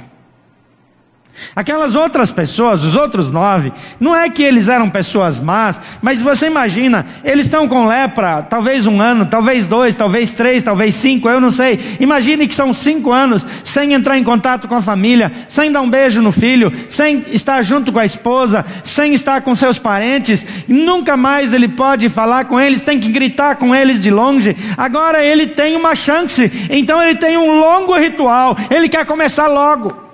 Aquelas 1.56 1.96
outras 1.96 2.32
pessoas, 2.32 2.84
os 2.84 2.96
outros 2.96 3.32
nove, 3.32 3.74
não 4.00 4.16
é 4.16 4.30
que 4.30 4.44
eles 4.44 4.68
eram 4.68 4.90
pessoas 4.90 5.40
más, 5.40 5.82
mas 6.02 6.22
você 6.22 6.48
imagina, 6.48 7.06
eles 7.24 7.46
estão 7.46 7.68
com 7.68 7.88
lepra, 7.88 8.44
talvez 8.44 8.86
um 8.86 9.02
ano, 9.02 9.26
talvez 9.26 9.66
dois, 9.66 9.96
talvez 9.96 10.32
três, 10.32 10.64
talvez 10.64 10.96
cinco, 10.96 11.28
eu 11.28 11.42
não 11.42 11.50
sei. 11.50 11.98
Imagine 12.00 12.48
que 12.48 12.56
são 12.56 12.74
cinco 12.74 13.12
anos 13.12 13.46
sem 13.64 13.94
entrar 13.94 14.18
em 14.18 14.24
contato 14.24 14.68
com 14.68 14.76
a 14.76 14.82
família, 14.82 15.32
sem 15.48 15.72
dar 15.72 15.82
um 15.82 15.90
beijo 15.90 16.22
no 16.22 16.32
filho, 16.32 16.72
sem 16.88 17.26
estar 17.32 17.62
junto 17.62 17.92
com 17.92 18.00
a 18.00 18.06
esposa, 18.06 18.66
sem 18.84 19.14
estar 19.14 19.42
com 19.42 19.56
seus 19.56 19.80
parentes, 19.80 20.46
nunca 20.68 21.18
mais 21.18 21.54
ele 21.54 21.68
pode 21.68 22.10
falar 22.10 22.46
com 22.46 22.60
eles, 22.60 22.82
tem 22.82 23.00
que 23.00 23.12
gritar 23.12 23.56
com 23.56 23.74
eles 23.74 24.04
de 24.04 24.12
longe. 24.12 24.56
Agora 24.78 25.24
ele 25.24 25.48
tem 25.48 25.76
uma 25.76 25.96
chance, 25.96 26.52
então 26.70 27.02
ele 27.02 27.16
tem 27.16 27.38
um 27.38 27.60
longo 27.60 27.98
ritual, 27.98 28.58
ele 28.70 28.88
quer 28.88 29.06
começar 29.06 29.48
logo. 29.48 30.09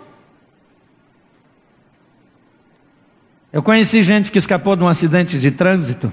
Eu 3.56 3.64
conheci 3.64 4.04
gente 4.04 4.30
que 4.34 4.38
escapou 4.38 4.76
de 4.76 4.84
um 4.84 4.88
acidente 4.90 5.40
de 5.40 5.50
trânsito. 5.50 6.12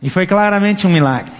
E 0.00 0.08
foi 0.08 0.24
claramente 0.24 0.86
um 0.86 0.90
milagre. 0.90 1.34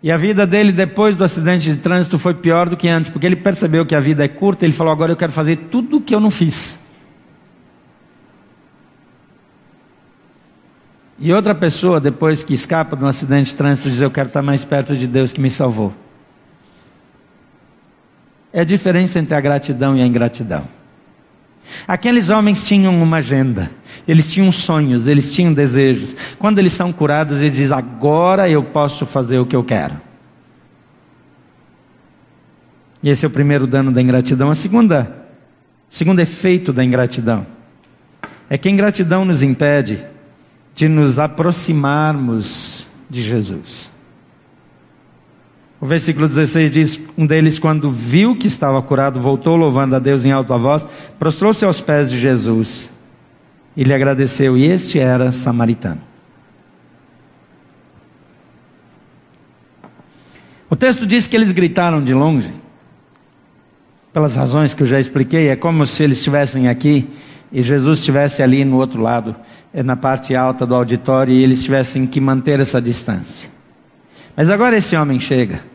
E 0.00 0.12
a 0.12 0.16
vida 0.16 0.46
dele 0.46 0.70
depois 0.70 1.16
do 1.16 1.24
acidente 1.24 1.74
de 1.74 1.78
trânsito 1.78 2.16
foi 2.16 2.32
pior 2.32 2.68
do 2.68 2.76
que 2.76 2.86
antes, 2.86 3.10
porque 3.10 3.26
ele 3.26 3.34
percebeu 3.34 3.84
que 3.84 3.96
a 3.96 3.98
vida 3.98 4.24
é 4.24 4.28
curta, 4.28 4.64
ele 4.64 4.72
falou: 4.72 4.92
agora 4.92 5.10
eu 5.10 5.16
quero 5.16 5.32
fazer 5.32 5.56
tudo 5.72 5.96
o 5.96 6.00
que 6.00 6.14
eu 6.14 6.20
não 6.20 6.30
fiz. 6.30 6.78
E 11.18 11.32
outra 11.32 11.52
pessoa, 11.52 12.00
depois 12.00 12.44
que 12.44 12.54
escapa 12.54 12.96
de 12.96 13.02
um 13.02 13.08
acidente 13.08 13.50
de 13.50 13.56
trânsito, 13.56 13.90
diz: 13.90 14.00
Eu 14.00 14.12
quero 14.12 14.28
estar 14.28 14.40
mais 14.40 14.64
perto 14.64 14.96
de 14.96 15.08
Deus 15.08 15.32
que 15.32 15.40
me 15.40 15.50
salvou. 15.50 15.92
É 18.52 18.60
a 18.60 18.64
diferença 18.64 19.18
entre 19.18 19.34
a 19.34 19.40
gratidão 19.40 19.96
e 19.96 20.00
a 20.00 20.06
ingratidão. 20.06 20.83
Aqueles 21.86 22.30
homens 22.30 22.62
tinham 22.62 23.02
uma 23.02 23.18
agenda, 23.18 23.70
eles 24.06 24.30
tinham 24.30 24.50
sonhos, 24.52 25.06
eles 25.06 25.32
tinham 25.32 25.52
desejos. 25.52 26.14
Quando 26.38 26.58
eles 26.58 26.72
são 26.72 26.92
curados, 26.92 27.40
eles 27.40 27.54
dizem: 27.54 27.76
Agora 27.76 28.48
eu 28.48 28.62
posso 28.62 29.06
fazer 29.06 29.38
o 29.38 29.46
que 29.46 29.56
eu 29.56 29.64
quero. 29.64 30.00
E 33.02 33.10
esse 33.10 33.24
é 33.24 33.28
o 33.28 33.30
primeiro 33.30 33.66
dano 33.66 33.92
da 33.92 34.00
ingratidão. 34.00 34.50
A 34.50 34.54
segunda, 34.54 35.26
segundo 35.90 36.20
efeito 36.20 36.72
da 36.72 36.82
ingratidão 36.82 37.46
é 38.48 38.56
que 38.56 38.68
a 38.68 38.70
ingratidão 38.70 39.24
nos 39.24 39.42
impede 39.42 40.04
de 40.74 40.88
nos 40.88 41.18
aproximarmos 41.18 42.86
de 43.08 43.22
Jesus. 43.22 43.93
O 45.84 45.86
versículo 45.86 46.26
16 46.26 46.70
diz: 46.70 47.00
Um 47.14 47.26
deles, 47.26 47.58
quando 47.58 47.90
viu 47.90 48.34
que 48.34 48.46
estava 48.46 48.80
curado, 48.80 49.20
voltou 49.20 49.54
louvando 49.54 49.94
a 49.94 49.98
Deus 49.98 50.24
em 50.24 50.32
alta 50.32 50.56
voz, 50.56 50.88
prostrou-se 51.18 51.62
aos 51.62 51.78
pés 51.78 52.10
de 52.10 52.16
Jesus 52.16 52.90
e 53.76 53.84
lhe 53.84 53.92
agradeceu, 53.92 54.56
e 54.56 54.64
este 54.64 54.98
era 54.98 55.30
samaritano. 55.30 56.00
O 60.70 60.74
texto 60.74 61.04
diz 61.04 61.28
que 61.28 61.36
eles 61.36 61.52
gritaram 61.52 62.02
de 62.02 62.14
longe, 62.14 62.54
pelas 64.10 64.36
razões 64.36 64.72
que 64.72 64.84
eu 64.84 64.86
já 64.86 64.98
expliquei, 64.98 65.48
é 65.48 65.56
como 65.56 65.84
se 65.84 66.02
eles 66.02 66.16
estivessem 66.16 66.66
aqui 66.66 67.06
e 67.52 67.62
Jesus 67.62 67.98
estivesse 67.98 68.42
ali 68.42 68.64
no 68.64 68.78
outro 68.78 69.02
lado, 69.02 69.36
eh, 69.74 69.82
na 69.82 69.96
parte 69.96 70.34
alta 70.34 70.64
do 70.64 70.74
auditório, 70.74 71.34
e 71.34 71.42
eles 71.42 71.62
tivessem 71.62 72.06
que 72.06 72.22
manter 72.22 72.58
essa 72.58 72.80
distância. 72.80 73.50
Mas 74.34 74.48
agora 74.48 74.78
esse 74.78 74.96
homem 74.96 75.20
chega, 75.20 75.73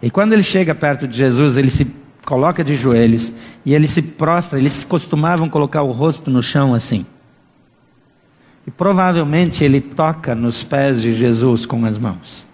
e 0.00 0.10
quando 0.10 0.32
ele 0.32 0.42
chega 0.42 0.74
perto 0.74 1.08
de 1.08 1.16
Jesus, 1.16 1.56
ele 1.56 1.70
se 1.70 1.86
coloca 2.24 2.62
de 2.62 2.74
joelhos 2.76 3.32
e 3.64 3.74
ele 3.74 3.88
se 3.88 4.00
prostra. 4.00 4.58
Eles 4.58 4.84
costumavam 4.84 5.48
colocar 5.48 5.82
o 5.82 5.92
rosto 5.92 6.30
no 6.30 6.42
chão 6.42 6.74
assim. 6.74 7.04
E 8.66 8.70
provavelmente 8.70 9.64
ele 9.64 9.80
toca 9.80 10.34
nos 10.34 10.62
pés 10.62 11.02
de 11.02 11.14
Jesus 11.14 11.64
com 11.64 11.84
as 11.84 11.96
mãos. 11.96 12.46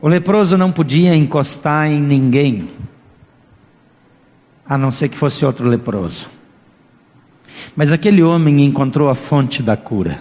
O 0.00 0.08
leproso 0.08 0.58
não 0.58 0.70
podia 0.70 1.14
encostar 1.16 1.90
em 1.90 2.00
ninguém, 2.00 2.68
a 4.68 4.76
não 4.76 4.90
ser 4.90 5.08
que 5.08 5.16
fosse 5.16 5.44
outro 5.44 5.66
leproso. 5.66 6.28
Mas 7.74 7.90
aquele 7.90 8.22
homem 8.22 8.62
encontrou 8.62 9.08
a 9.08 9.14
fonte 9.14 9.62
da 9.62 9.76
cura. 9.76 10.20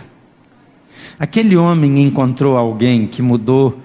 Aquele 1.20 1.58
homem 1.58 2.02
encontrou 2.02 2.58
alguém 2.58 3.06
que 3.06 3.22
mudou 3.22 3.80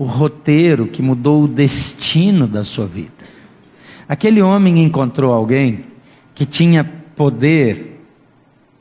o 0.00 0.04
roteiro, 0.04 0.86
que 0.86 1.02
mudou 1.02 1.44
o 1.44 1.46
destino 1.46 2.46
da 2.46 2.64
sua 2.64 2.86
vida. 2.86 3.12
Aquele 4.08 4.40
homem 4.40 4.82
encontrou 4.82 5.30
alguém 5.30 5.84
que 6.34 6.46
tinha 6.46 6.82
poder 7.14 8.00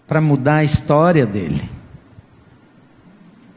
para 0.08 0.22
mudar 0.22 0.56
a 0.56 0.64
história 0.64 1.26
dele. 1.26 1.62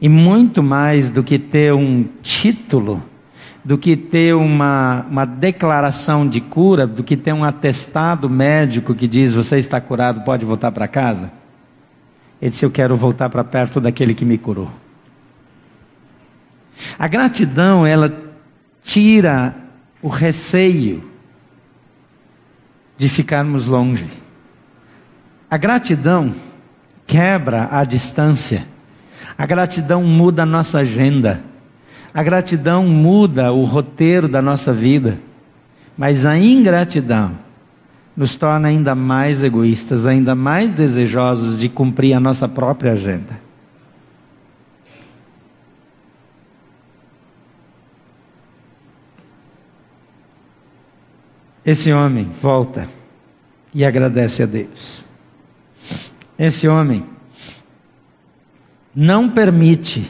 E 0.01 0.09
muito 0.09 0.61
mais 0.61 1.07
do 1.07 1.23
que 1.23 1.39
ter 1.39 1.73
um 1.73 2.03
título, 2.21 3.01
do 3.63 3.77
que 3.77 3.95
ter 3.95 4.35
uma, 4.35 5.05
uma 5.09 5.23
declaração 5.23 6.27
de 6.27 6.41
cura, 6.41 6.85
do 6.85 7.01
que 7.01 7.15
ter 7.15 7.31
um 7.31 7.45
atestado 7.45 8.29
médico 8.29 8.93
que 8.93 9.07
diz 9.07 9.31
você 9.31 9.57
está 9.57 9.79
curado, 9.79 10.25
pode 10.25 10.43
voltar 10.43 10.73
para 10.73 10.85
casa. 10.85 11.31
Ele 12.41 12.51
disse: 12.51 12.65
Eu 12.65 12.71
quero 12.71 12.97
voltar 12.97 13.29
para 13.29 13.41
perto 13.41 13.79
daquele 13.79 14.13
que 14.13 14.25
me 14.25 14.37
curou. 14.37 14.82
A 16.97 17.07
gratidão, 17.07 17.85
ela 17.85 18.11
tira 18.83 19.55
o 20.01 20.07
receio 20.07 21.03
de 22.97 23.09
ficarmos 23.09 23.67
longe. 23.67 24.07
A 25.49 25.57
gratidão 25.57 26.33
quebra 27.05 27.69
a 27.71 27.83
distância. 27.83 28.65
A 29.37 29.45
gratidão 29.45 30.03
muda 30.03 30.43
a 30.43 30.45
nossa 30.45 30.79
agenda. 30.79 31.41
A 32.13 32.21
gratidão 32.21 32.85
muda 32.85 33.51
o 33.51 33.63
roteiro 33.63 34.27
da 34.27 34.41
nossa 34.41 34.73
vida. 34.73 35.17
Mas 35.97 36.25
a 36.25 36.37
ingratidão 36.37 37.37
nos 38.15 38.35
torna 38.35 38.67
ainda 38.67 38.93
mais 38.93 39.43
egoístas, 39.43 40.05
ainda 40.05 40.35
mais 40.35 40.73
desejosos 40.73 41.59
de 41.59 41.67
cumprir 41.67 42.13
a 42.13 42.19
nossa 42.19 42.47
própria 42.47 42.93
agenda. 42.93 43.42
Esse 51.65 51.93
homem 51.93 52.29
volta 52.41 52.89
e 53.73 53.85
agradece 53.85 54.43
a 54.43 54.45
Deus. 54.45 55.05
Esse 56.37 56.67
homem 56.67 57.05
não 58.93 59.29
permite 59.29 60.05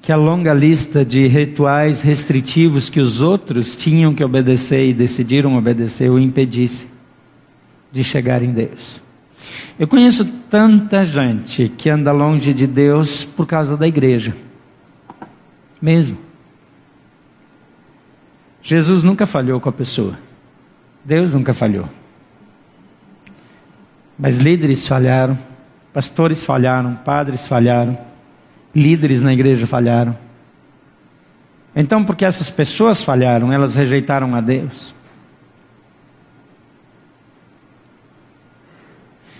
que 0.00 0.10
a 0.10 0.16
longa 0.16 0.52
lista 0.54 1.04
de 1.04 1.26
rituais 1.26 2.00
restritivos 2.00 2.88
que 2.88 3.00
os 3.00 3.20
outros 3.20 3.76
tinham 3.76 4.14
que 4.14 4.24
obedecer 4.24 4.88
e 4.88 4.94
decidiram 4.94 5.56
obedecer 5.56 6.10
o 6.10 6.18
impedisse 6.18 6.88
de 7.92 8.02
chegar 8.02 8.42
em 8.42 8.52
Deus. 8.52 9.02
Eu 9.78 9.86
conheço 9.86 10.24
tanta 10.48 11.04
gente 11.04 11.68
que 11.68 11.90
anda 11.90 12.12
longe 12.12 12.54
de 12.54 12.66
Deus 12.66 13.24
por 13.24 13.46
causa 13.46 13.76
da 13.76 13.86
igreja. 13.86 14.34
Mesmo. 15.80 16.18
Jesus 18.62 19.02
nunca 19.02 19.26
falhou 19.26 19.60
com 19.60 19.68
a 19.68 19.72
pessoa. 19.72 20.29
Deus 21.04 21.32
nunca 21.32 21.54
falhou. 21.54 21.88
Mas 24.18 24.38
líderes 24.38 24.86
falharam, 24.86 25.38
pastores 25.92 26.44
falharam, 26.44 26.94
padres 26.96 27.46
falharam, 27.46 27.98
líderes 28.74 29.22
na 29.22 29.32
igreja 29.32 29.66
falharam. 29.66 30.16
Então, 31.74 32.04
porque 32.04 32.24
essas 32.24 32.50
pessoas 32.50 33.02
falharam, 33.02 33.52
elas 33.52 33.74
rejeitaram 33.74 34.34
a 34.34 34.40
Deus. 34.40 34.94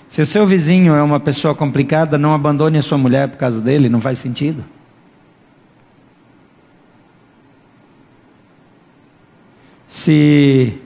Se 0.08 0.22
o 0.22 0.26
seu 0.26 0.46
vizinho 0.46 0.94
é 0.94 1.02
uma 1.02 1.20
pessoa 1.20 1.54
complicada, 1.54 2.18
não 2.18 2.34
abandone 2.34 2.78
a 2.78 2.82
sua 2.82 2.98
mulher 2.98 3.28
por 3.28 3.36
causa 3.36 3.60
dele, 3.60 3.88
não 3.88 4.00
faz 4.00 4.18
sentido. 4.18 4.64
Se 9.88 10.80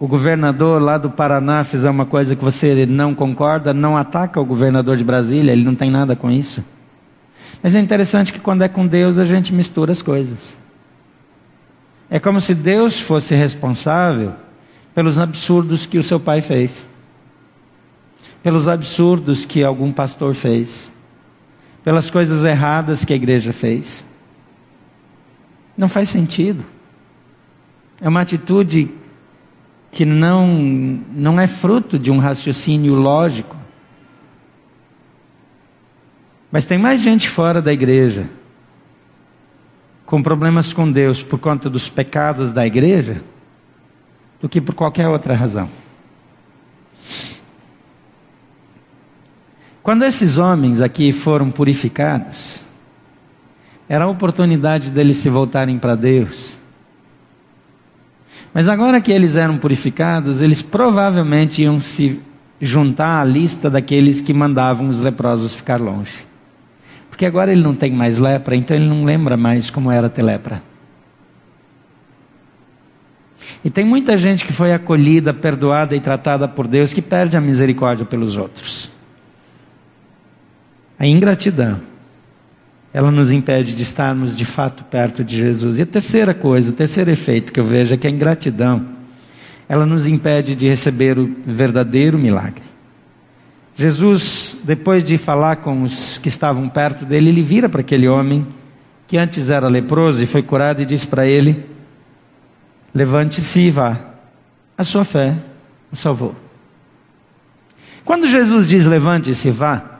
o 0.00 0.06
governador 0.06 0.80
lá 0.80 0.96
do 0.96 1.10
Paraná 1.10 1.64
fizer 1.64 1.90
uma 1.90 2.06
coisa 2.06 2.36
que 2.36 2.44
você 2.44 2.86
não 2.86 3.14
concorda, 3.14 3.74
não 3.74 3.96
ataca 3.96 4.40
o 4.40 4.44
governador 4.44 4.96
de 4.96 5.02
Brasília, 5.02 5.52
ele 5.52 5.64
não 5.64 5.74
tem 5.74 5.90
nada 5.90 6.14
com 6.14 6.30
isso. 6.30 6.62
Mas 7.62 7.74
é 7.74 7.80
interessante 7.80 8.32
que 8.32 8.38
quando 8.38 8.62
é 8.62 8.68
com 8.68 8.86
Deus 8.86 9.18
a 9.18 9.24
gente 9.24 9.52
mistura 9.52 9.90
as 9.90 10.00
coisas. 10.00 10.56
É 12.08 12.20
como 12.20 12.40
se 12.40 12.54
Deus 12.54 13.00
fosse 13.00 13.34
responsável 13.34 14.32
pelos 14.94 15.18
absurdos 15.18 15.84
que 15.84 15.98
o 15.98 16.02
seu 16.02 16.20
pai 16.20 16.40
fez, 16.40 16.86
pelos 18.42 18.68
absurdos 18.68 19.44
que 19.44 19.64
algum 19.64 19.92
pastor 19.92 20.32
fez, 20.32 20.92
pelas 21.82 22.08
coisas 22.08 22.44
erradas 22.44 23.04
que 23.04 23.12
a 23.12 23.16
igreja 23.16 23.52
fez. 23.52 24.06
Não 25.76 25.88
faz 25.88 26.08
sentido. 26.08 26.64
É 28.00 28.08
uma 28.08 28.20
atitude 28.20 28.90
que 29.90 30.04
não, 30.04 30.46
não 31.12 31.40
é 31.40 31.46
fruto 31.46 31.98
de 31.98 32.10
um 32.10 32.18
raciocínio 32.18 32.94
lógico. 32.94 33.56
Mas 36.50 36.66
tem 36.66 36.78
mais 36.78 37.00
gente 37.00 37.28
fora 37.28 37.60
da 37.60 37.72
igreja 37.72 38.28
com 40.04 40.22
problemas 40.22 40.72
com 40.72 40.90
Deus 40.90 41.22
por 41.22 41.38
conta 41.38 41.68
dos 41.68 41.88
pecados 41.88 42.50
da 42.50 42.66
igreja 42.66 43.22
do 44.40 44.48
que 44.48 44.60
por 44.60 44.74
qualquer 44.74 45.08
outra 45.08 45.34
razão. 45.34 45.68
Quando 49.82 50.04
esses 50.04 50.38
homens 50.38 50.80
aqui 50.80 51.12
foram 51.12 51.50
purificados, 51.50 52.60
era 53.88 54.04
a 54.04 54.08
oportunidade 54.08 54.90
deles 54.90 55.16
se 55.16 55.28
voltarem 55.28 55.78
para 55.78 55.94
Deus 55.94 56.57
Mas 58.52 58.68
agora 58.68 59.00
que 59.00 59.12
eles 59.12 59.36
eram 59.36 59.58
purificados, 59.58 60.40
eles 60.40 60.62
provavelmente 60.62 61.62
iam 61.62 61.80
se 61.80 62.20
juntar 62.60 63.20
à 63.20 63.24
lista 63.24 63.70
daqueles 63.70 64.20
que 64.20 64.32
mandavam 64.32 64.88
os 64.88 65.00
leprosos 65.00 65.54
ficar 65.54 65.80
longe. 65.80 66.26
Porque 67.08 67.26
agora 67.26 67.52
ele 67.52 67.62
não 67.62 67.74
tem 67.74 67.92
mais 67.92 68.18
lepra, 68.18 68.56
então 68.56 68.76
ele 68.76 68.86
não 68.86 69.04
lembra 69.04 69.36
mais 69.36 69.70
como 69.70 69.90
era 69.90 70.08
ter 70.08 70.22
lepra. 70.22 70.62
E 73.64 73.70
tem 73.70 73.84
muita 73.84 74.16
gente 74.16 74.44
que 74.44 74.52
foi 74.52 74.72
acolhida, 74.72 75.34
perdoada 75.34 75.96
e 75.96 76.00
tratada 76.00 76.46
por 76.46 76.66
Deus 76.66 76.92
que 76.92 77.02
perde 77.02 77.36
a 77.36 77.40
misericórdia 77.40 78.06
pelos 78.06 78.36
outros. 78.36 78.90
A 80.98 81.06
ingratidão, 81.06 81.80
ela 82.92 83.10
nos 83.10 83.30
impede 83.30 83.74
de 83.74 83.82
estarmos 83.82 84.34
de 84.34 84.44
fato 84.44 84.84
perto 84.84 85.22
de 85.22 85.36
Jesus. 85.36 85.78
E 85.78 85.82
a 85.82 85.86
terceira 85.86 86.32
coisa, 86.32 86.70
o 86.70 86.74
terceiro 86.74 87.10
efeito 87.10 87.52
que 87.52 87.60
eu 87.60 87.64
vejo 87.64 87.94
é 87.94 87.96
que 87.96 88.06
a 88.06 88.10
ingratidão, 88.10 88.86
ela 89.68 89.84
nos 89.84 90.06
impede 90.06 90.54
de 90.54 90.68
receber 90.68 91.18
o 91.18 91.34
verdadeiro 91.46 92.18
milagre. 92.18 92.62
Jesus, 93.76 94.56
depois 94.64 95.04
de 95.04 95.16
falar 95.18 95.56
com 95.56 95.82
os 95.82 96.18
que 96.18 96.28
estavam 96.28 96.68
perto 96.68 97.04
dele, 97.04 97.28
ele 97.28 97.42
vira 97.42 97.68
para 97.68 97.80
aquele 97.80 98.08
homem 98.08 98.46
que 99.06 99.16
antes 99.16 99.50
era 99.50 99.68
leproso 99.68 100.22
e 100.22 100.26
foi 100.26 100.42
curado 100.42 100.82
e 100.82 100.86
diz 100.86 101.04
para 101.04 101.26
ele: 101.26 101.64
Levante-se 102.94 103.60
e 103.60 103.70
vá. 103.70 104.00
A 104.76 104.82
sua 104.82 105.04
fé 105.04 105.36
o 105.92 105.96
salvou. 105.96 106.34
Quando 108.04 108.26
Jesus 108.26 108.68
diz 108.68 108.86
levante-se 108.86 109.48
e 109.48 109.50
vá, 109.50 109.97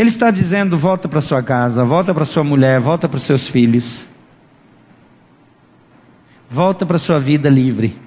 ele 0.00 0.08
está 0.08 0.30
dizendo 0.30 0.78
volta 0.78 1.06
para 1.06 1.20
sua 1.20 1.42
casa, 1.42 1.84
volta 1.84 2.14
para 2.14 2.24
sua 2.24 2.42
mulher, 2.42 2.80
volta 2.80 3.06
para 3.06 3.18
os 3.18 3.22
seus 3.22 3.46
filhos. 3.46 4.08
Volta 6.48 6.86
para 6.86 6.98
sua 6.98 7.20
vida 7.20 7.50
livre. 7.50 7.98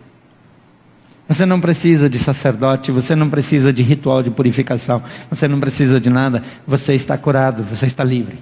Você 1.30 1.46
não 1.46 1.62
precisa 1.62 2.10
de 2.10 2.18
sacerdote, 2.18 2.92
você 2.92 3.16
não 3.16 3.30
precisa 3.30 3.72
de 3.72 3.84
ritual 3.84 4.24
de 4.24 4.32
purificação, 4.32 5.04
você 5.30 5.48
não 5.48 5.60
precisa 5.60 6.02
de 6.02 6.10
nada, 6.10 6.42
você 6.66 6.96
está 6.96 7.16
curado, 7.16 7.64
você 7.64 7.86
está 7.86 8.04
livre. 8.04 8.40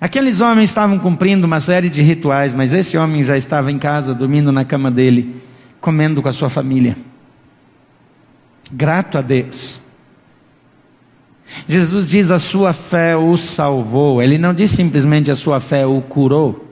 Aqueles 0.00 0.40
homens 0.40 0.70
estavam 0.70 1.00
cumprindo 1.00 1.48
uma 1.48 1.58
série 1.58 1.90
de 1.90 2.00
rituais, 2.00 2.54
mas 2.54 2.72
esse 2.72 2.96
homem 2.96 3.24
já 3.24 3.36
estava 3.36 3.72
em 3.72 3.78
casa, 3.78 4.14
dormindo 4.14 4.52
na 4.52 4.64
cama 4.64 4.88
dele, 4.88 5.42
comendo 5.80 6.22
com 6.22 6.28
a 6.28 6.32
sua 6.32 6.48
família. 6.48 6.96
Grato 8.72 9.18
a 9.18 9.22
Deus. 9.22 9.80
Jesus 11.68 12.06
diz: 12.06 12.30
a 12.30 12.38
sua 12.38 12.72
fé 12.72 13.16
o 13.16 13.36
salvou. 13.36 14.22
Ele 14.22 14.38
não 14.38 14.54
diz 14.54 14.70
simplesmente 14.70 15.30
a 15.30 15.36
sua 15.36 15.60
fé 15.60 15.86
o 15.86 16.00
curou. 16.00 16.64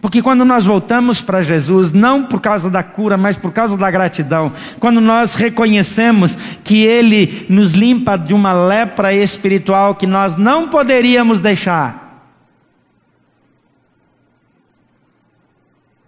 Porque 0.00 0.22
quando 0.22 0.44
nós 0.44 0.64
voltamos 0.64 1.20
para 1.20 1.42
Jesus, 1.42 1.92
não 1.92 2.24
por 2.24 2.40
causa 2.40 2.70
da 2.70 2.82
cura, 2.82 3.16
mas 3.16 3.36
por 3.36 3.52
causa 3.52 3.76
da 3.76 3.90
gratidão, 3.90 4.52
quando 4.80 5.00
nós 5.00 5.34
reconhecemos 5.34 6.36
que 6.64 6.82
Ele 6.82 7.46
nos 7.48 7.72
limpa 7.72 8.16
de 8.16 8.34
uma 8.34 8.52
lepra 8.52 9.14
espiritual 9.14 9.94
que 9.94 10.06
nós 10.06 10.36
não 10.36 10.68
poderíamos 10.68 11.40
deixar, 11.40 12.24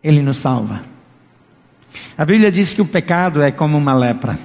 Ele 0.02 0.22
nos 0.22 0.38
salva. 0.38 0.97
A 2.16 2.24
Bíblia 2.24 2.50
diz 2.50 2.74
que 2.74 2.82
o 2.82 2.86
pecado 2.86 3.42
é 3.42 3.50
como 3.50 3.78
uma 3.78 3.94
lepra. 3.94 4.38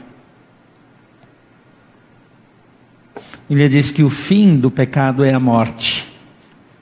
A 3.15 3.49
Bíblia 3.49 3.67
diz 3.67 3.91
que 3.91 4.03
o 4.03 4.09
fim 4.09 4.57
do 4.57 4.71
pecado 4.71 5.23
é 5.23 5.33
a 5.33 5.39
morte. 5.39 6.11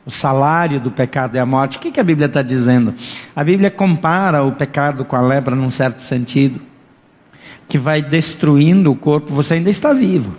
O 0.06 0.12
salário 0.12 0.80
do 0.80 0.92
pecado 0.92 1.36
é 1.36 1.40
a 1.40 1.46
morte. 1.46 1.78
O 1.78 1.80
que, 1.80 2.00
a 2.00 2.04
Bíblia 2.04 2.28
está 2.28 2.42
dizendo? 2.42 2.94
A 3.36 3.44
Bíblia 3.44 3.72
compara 3.72 4.44
o 4.44 4.52
pecado 4.52 5.06
com 5.06 5.16
a 5.16 5.22
lepra 5.22 5.56
num 5.56 5.70
certo 5.70 6.02
sentido, 6.02 6.60
que 7.70 7.78
vai 7.78 8.02
destruindo 8.02 8.92
o 8.92 8.96
corpo, 8.96 9.34
você 9.34 9.56
ainda 9.56 9.70
está 9.70 9.94
vivo. 9.94 10.36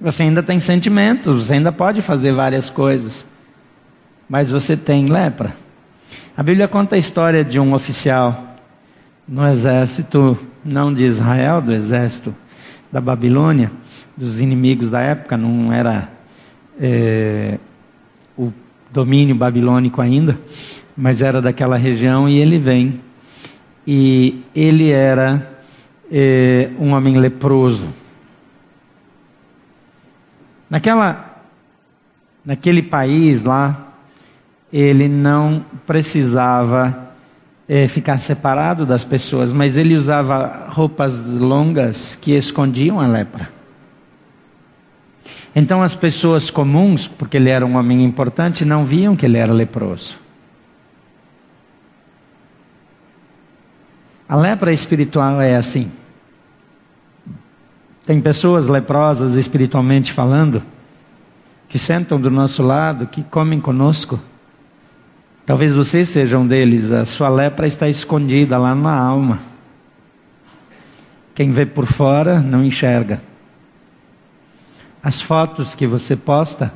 Você 0.00 0.22
ainda 0.22 0.42
tem 0.42 0.60
sentimentos, 0.60 1.46
você 1.46 1.54
ainda 1.54 1.72
pode 1.72 2.02
fazer 2.02 2.32
várias 2.32 2.68
coisas. 2.68 3.26
Mas 4.28 4.50
você 4.50 4.76
tem 4.76 5.06
lepra. 5.06 5.56
A 6.36 6.42
Bíblia 6.42 6.68
conta 6.68 6.96
a 6.96 6.98
história 6.98 7.44
de 7.44 7.58
um 7.58 7.72
oficial 7.74 8.53
no 9.26 9.46
exército, 9.46 10.38
não 10.64 10.92
de 10.92 11.04
Israel, 11.04 11.62
do 11.62 11.72
exército 11.72 12.34
da 12.92 13.00
Babilônia, 13.00 13.72
dos 14.16 14.40
inimigos 14.40 14.90
da 14.90 15.00
época, 15.00 15.36
não 15.36 15.72
era. 15.72 16.08
É, 16.80 17.58
o 18.36 18.52
domínio 18.90 19.34
babilônico 19.34 20.00
ainda, 20.00 20.38
mas 20.96 21.22
era 21.22 21.40
daquela 21.40 21.76
região 21.76 22.28
e 22.28 22.38
ele 22.38 22.58
vem. 22.58 23.00
E 23.86 24.42
ele 24.54 24.90
era 24.90 25.54
é, 26.10 26.70
um 26.78 26.92
homem 26.92 27.16
leproso. 27.16 27.88
Naquela, 30.68 31.42
naquele 32.44 32.82
país 32.82 33.44
lá, 33.44 33.92
ele 34.72 35.08
não 35.08 35.64
precisava 35.86 37.03
é, 37.68 37.88
ficar 37.88 38.18
separado 38.18 38.84
das 38.84 39.04
pessoas, 39.04 39.52
mas 39.52 39.76
ele 39.76 39.94
usava 39.94 40.66
roupas 40.68 41.24
longas 41.26 42.14
que 42.14 42.32
escondiam 42.32 43.00
a 43.00 43.06
lepra. 43.06 43.48
Então 45.56 45.82
as 45.82 45.94
pessoas 45.94 46.50
comuns, 46.50 47.06
porque 47.06 47.36
ele 47.36 47.48
era 47.48 47.64
um 47.64 47.76
homem 47.76 48.04
importante, 48.04 48.64
não 48.64 48.84
viam 48.84 49.14
que 49.14 49.24
ele 49.24 49.38
era 49.38 49.52
leproso. 49.52 50.18
A 54.28 54.36
lepra 54.36 54.72
espiritual 54.72 55.40
é 55.40 55.54
assim. 55.54 55.92
Tem 58.04 58.20
pessoas 58.20 58.68
leprosas 58.68 59.34
espiritualmente 59.34 60.12
falando, 60.12 60.62
que 61.68 61.78
sentam 61.78 62.20
do 62.20 62.30
nosso 62.30 62.62
lado, 62.62 63.06
que 63.06 63.22
comem 63.22 63.60
conosco. 63.60 64.20
Talvez 65.46 65.74
vocês 65.74 66.08
sejam 66.08 66.46
deles, 66.46 66.90
a 66.90 67.04
sua 67.04 67.28
lepra 67.28 67.66
está 67.66 67.86
escondida 67.86 68.56
lá 68.56 68.74
na 68.74 68.96
alma. 68.96 69.38
Quem 71.34 71.50
vê 71.50 71.66
por 71.66 71.86
fora 71.86 72.40
não 72.40 72.64
enxerga. 72.64 73.20
As 75.02 75.20
fotos 75.20 75.74
que 75.74 75.86
você 75.86 76.16
posta, 76.16 76.72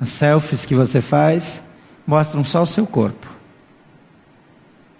as 0.00 0.08
selfies 0.08 0.64
que 0.64 0.74
você 0.74 1.02
faz, 1.02 1.62
mostram 2.06 2.42
só 2.42 2.62
o 2.62 2.66
seu 2.66 2.86
corpo. 2.86 3.26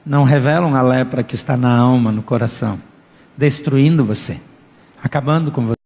Não 0.05 0.25
revelam 0.25 0.75
a 0.75 0.83
lepra 0.83 1.23
que 1.23 1.35
está 1.35 1.57
na 1.57 1.75
alma, 1.75 2.13
no 2.13 2.23
coração, 2.23 2.79
destruindo 3.35 4.05
você, 4.05 4.39
acabando 5.03 5.51
com 5.51 5.67
você. 5.69 5.80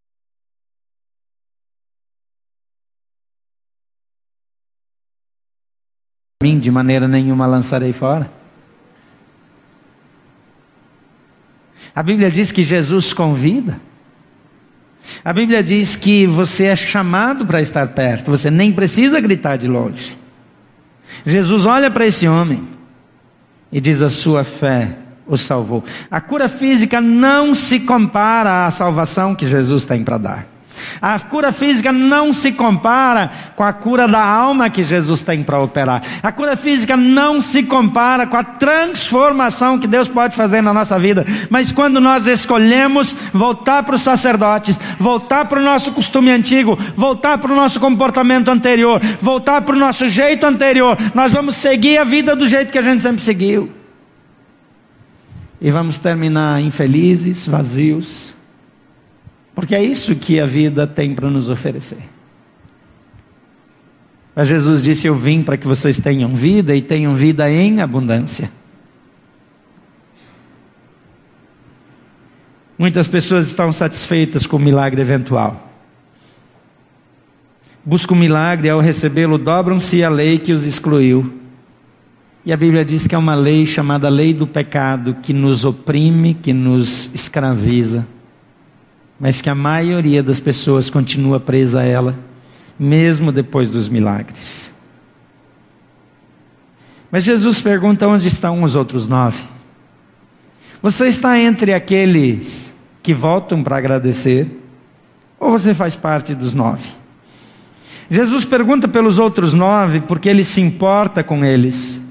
Mim 6.44 6.58
de 6.58 6.70
maneira 6.70 7.08
nenhuma 7.08 7.46
lançarei 7.46 7.94
fora. 7.94 8.30
A 11.96 12.02
Bíblia 12.02 12.30
diz 12.30 12.52
que 12.52 12.62
Jesus 12.62 13.14
convida. 13.14 13.80
A 15.24 15.32
Bíblia 15.32 15.62
diz 15.62 15.96
que 15.96 16.26
você 16.26 16.64
é 16.64 16.76
chamado 16.76 17.46
para 17.46 17.62
estar 17.62 17.88
perto, 17.88 18.30
você 18.30 18.50
nem 18.50 18.70
precisa 18.70 19.22
gritar 19.22 19.56
de 19.56 19.66
longe. 19.66 20.18
Jesus 21.24 21.64
olha 21.64 21.90
para 21.90 22.04
esse 22.04 22.28
homem 22.28 22.68
e 23.72 23.80
diz: 23.80 24.02
A 24.02 24.10
sua 24.10 24.44
fé 24.44 24.98
o 25.26 25.38
salvou. 25.38 25.82
A 26.10 26.20
cura 26.20 26.46
física 26.46 27.00
não 27.00 27.54
se 27.54 27.80
compara 27.80 28.66
à 28.66 28.70
salvação 28.70 29.34
que 29.34 29.48
Jesus 29.48 29.86
tem 29.86 30.04
para 30.04 30.18
dar. 30.18 30.53
A 31.00 31.18
cura 31.20 31.52
física 31.52 31.92
não 31.92 32.32
se 32.32 32.52
compara 32.52 33.30
com 33.56 33.62
a 33.62 33.72
cura 33.72 34.08
da 34.08 34.24
alma 34.24 34.70
que 34.70 34.82
Jesus 34.82 35.22
tem 35.22 35.42
para 35.42 35.60
operar. 35.60 36.02
A 36.22 36.32
cura 36.32 36.56
física 36.56 36.96
não 36.96 37.40
se 37.40 37.62
compara 37.62 38.26
com 38.26 38.36
a 38.36 38.44
transformação 38.44 39.78
que 39.78 39.86
Deus 39.86 40.08
pode 40.08 40.36
fazer 40.36 40.62
na 40.62 40.72
nossa 40.72 40.98
vida. 40.98 41.24
Mas 41.50 41.72
quando 41.72 42.00
nós 42.00 42.26
escolhemos 42.26 43.16
voltar 43.32 43.82
para 43.82 43.94
os 43.94 44.02
sacerdotes, 44.02 44.78
voltar 44.98 45.44
para 45.46 45.60
o 45.60 45.62
nosso 45.62 45.92
costume 45.92 46.30
antigo, 46.30 46.78
voltar 46.96 47.38
para 47.38 47.52
o 47.52 47.56
nosso 47.56 47.78
comportamento 47.80 48.50
anterior, 48.50 49.00
voltar 49.20 49.62
para 49.62 49.76
o 49.76 49.78
nosso 49.78 50.08
jeito 50.08 50.46
anterior, 50.46 50.96
nós 51.14 51.32
vamos 51.32 51.56
seguir 51.56 51.98
a 51.98 52.04
vida 52.04 52.34
do 52.34 52.46
jeito 52.46 52.72
que 52.72 52.78
a 52.78 52.82
gente 52.82 53.02
sempre 53.02 53.22
seguiu. 53.22 53.70
E 55.60 55.70
vamos 55.70 55.98
terminar 55.98 56.60
infelizes, 56.60 57.46
vazios, 57.46 58.33
porque 59.54 59.74
é 59.74 59.82
isso 59.82 60.14
que 60.16 60.40
a 60.40 60.46
vida 60.46 60.86
tem 60.86 61.14
para 61.14 61.30
nos 61.30 61.48
oferecer. 61.48 62.08
Mas 64.34 64.48
Jesus 64.48 64.82
disse: 64.82 65.06
Eu 65.06 65.14
vim 65.14 65.42
para 65.42 65.56
que 65.56 65.66
vocês 65.66 65.98
tenham 65.98 66.34
vida 66.34 66.74
e 66.74 66.82
tenham 66.82 67.14
vida 67.14 67.48
em 67.50 67.80
abundância. 67.80 68.50
Muitas 72.76 73.06
pessoas 73.06 73.46
estão 73.46 73.72
satisfeitas 73.72 74.46
com 74.46 74.56
o 74.56 74.60
milagre 74.60 75.00
eventual. 75.00 75.70
Buscam 77.84 78.14
o 78.14 78.18
milagre, 78.18 78.68
ao 78.68 78.80
recebê-lo, 78.80 79.38
dobram-se 79.38 80.02
a 80.02 80.08
lei 80.08 80.38
que 80.38 80.52
os 80.52 80.64
excluiu. 80.64 81.40
E 82.44 82.52
a 82.52 82.56
Bíblia 82.56 82.84
diz 82.84 83.06
que 83.06 83.14
é 83.14 83.18
uma 83.18 83.34
lei 83.34 83.64
chamada 83.64 84.08
lei 84.08 84.34
do 84.34 84.46
pecado 84.46 85.16
que 85.22 85.32
nos 85.32 85.64
oprime, 85.64 86.34
que 86.34 86.52
nos 86.52 87.10
escraviza, 87.14 88.06
mas 89.18 89.40
que 89.40 89.48
a 89.48 89.54
maioria 89.54 90.22
das 90.22 90.40
pessoas 90.40 90.90
continua 90.90 91.38
presa 91.38 91.80
a 91.80 91.84
ela, 91.84 92.18
mesmo 92.78 93.30
depois 93.30 93.68
dos 93.68 93.88
milagres. 93.88 94.72
Mas 97.10 97.24
Jesus 97.24 97.60
pergunta: 97.60 98.08
onde 98.08 98.26
estão 98.26 98.62
os 98.62 98.74
outros 98.74 99.06
nove? 99.06 99.42
Você 100.82 101.06
está 101.06 101.38
entre 101.38 101.72
aqueles 101.72 102.72
que 103.02 103.14
voltam 103.14 103.62
para 103.62 103.76
agradecer, 103.76 104.48
ou 105.38 105.50
você 105.50 105.72
faz 105.72 105.94
parte 105.94 106.34
dos 106.34 106.52
nove? 106.54 106.88
Jesus 108.10 108.44
pergunta 108.44 108.86
pelos 108.86 109.18
outros 109.18 109.54
nove 109.54 110.00
porque 110.00 110.28
ele 110.28 110.44
se 110.44 110.60
importa 110.60 111.22
com 111.22 111.44
eles 111.44 112.02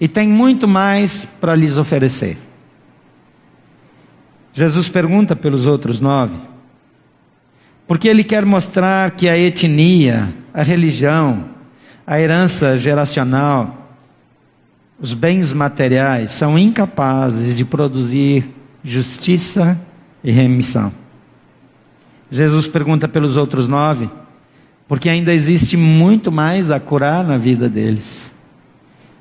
e 0.00 0.06
tem 0.06 0.28
muito 0.28 0.68
mais 0.68 1.24
para 1.24 1.54
lhes 1.54 1.76
oferecer. 1.76 2.36
Jesus 4.54 4.88
pergunta 4.88 5.34
pelos 5.34 5.66
outros 5.66 5.98
nove, 5.98 6.36
porque 7.88 8.06
ele 8.06 8.22
quer 8.22 8.46
mostrar 8.46 9.10
que 9.10 9.28
a 9.28 9.36
etnia, 9.36 10.32
a 10.54 10.62
religião, 10.62 11.46
a 12.06 12.20
herança 12.20 12.78
geracional, 12.78 13.90
os 15.00 15.12
bens 15.12 15.52
materiais 15.52 16.30
são 16.30 16.56
incapazes 16.56 17.52
de 17.52 17.64
produzir 17.64 18.48
justiça 18.84 19.78
e 20.22 20.30
remissão. 20.30 20.92
Jesus 22.30 22.68
pergunta 22.68 23.08
pelos 23.08 23.36
outros 23.36 23.66
nove, 23.66 24.08
porque 24.86 25.08
ainda 25.08 25.34
existe 25.34 25.76
muito 25.76 26.30
mais 26.30 26.70
a 26.70 26.78
curar 26.78 27.24
na 27.24 27.36
vida 27.36 27.68
deles. 27.68 28.32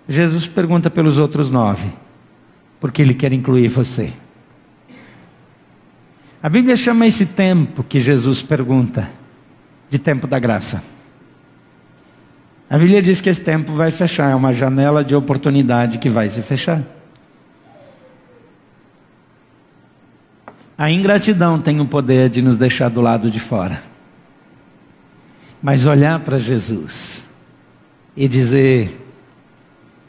Jesus 0.08 0.46
pergunta 0.46 0.92
pelos 0.92 1.18
outros 1.18 1.50
nove, 1.50 1.88
porque 2.80 3.02
Ele 3.02 3.16
quer 3.16 3.34
incluir 3.34 3.68
você. 3.68 4.14
A 6.44 6.50
Bíblia 6.50 6.76
chama 6.76 7.08
esse 7.08 7.26
tempo 7.26 7.86
que 7.86 8.02
Jesus 8.02 8.42
pergunta 8.42 9.10
de 9.90 9.98
tempo 9.98 10.28
da 10.28 10.38
graça. 10.38 10.84
A 12.70 12.78
Bíblia 12.78 13.02
diz 13.02 13.22
que 13.22 13.30
esse 13.30 13.40
tempo 13.40 13.72
vai 13.72 13.92
fechar, 13.92 14.30
é 14.30 14.36
uma 14.36 14.52
janela 14.52 15.06
de 15.06 15.16
oportunidade 15.16 16.00
que 16.00 16.10
vai 16.10 16.28
se 16.28 16.42
fechar. 16.42 16.84
A 20.78 20.92
ingratidão 20.92 21.62
tem 21.62 21.80
o 21.80 21.86
poder 21.86 22.30
de 22.30 22.42
nos 22.42 22.58
deixar 22.58 22.90
do 22.90 23.00
lado 23.00 23.32
de 23.32 23.40
fora. 23.40 23.82
Mas 25.62 25.86
olhar 25.86 26.20
para 26.20 26.40
Jesus 26.40 27.24
e 28.18 28.28
dizer: 28.28 29.02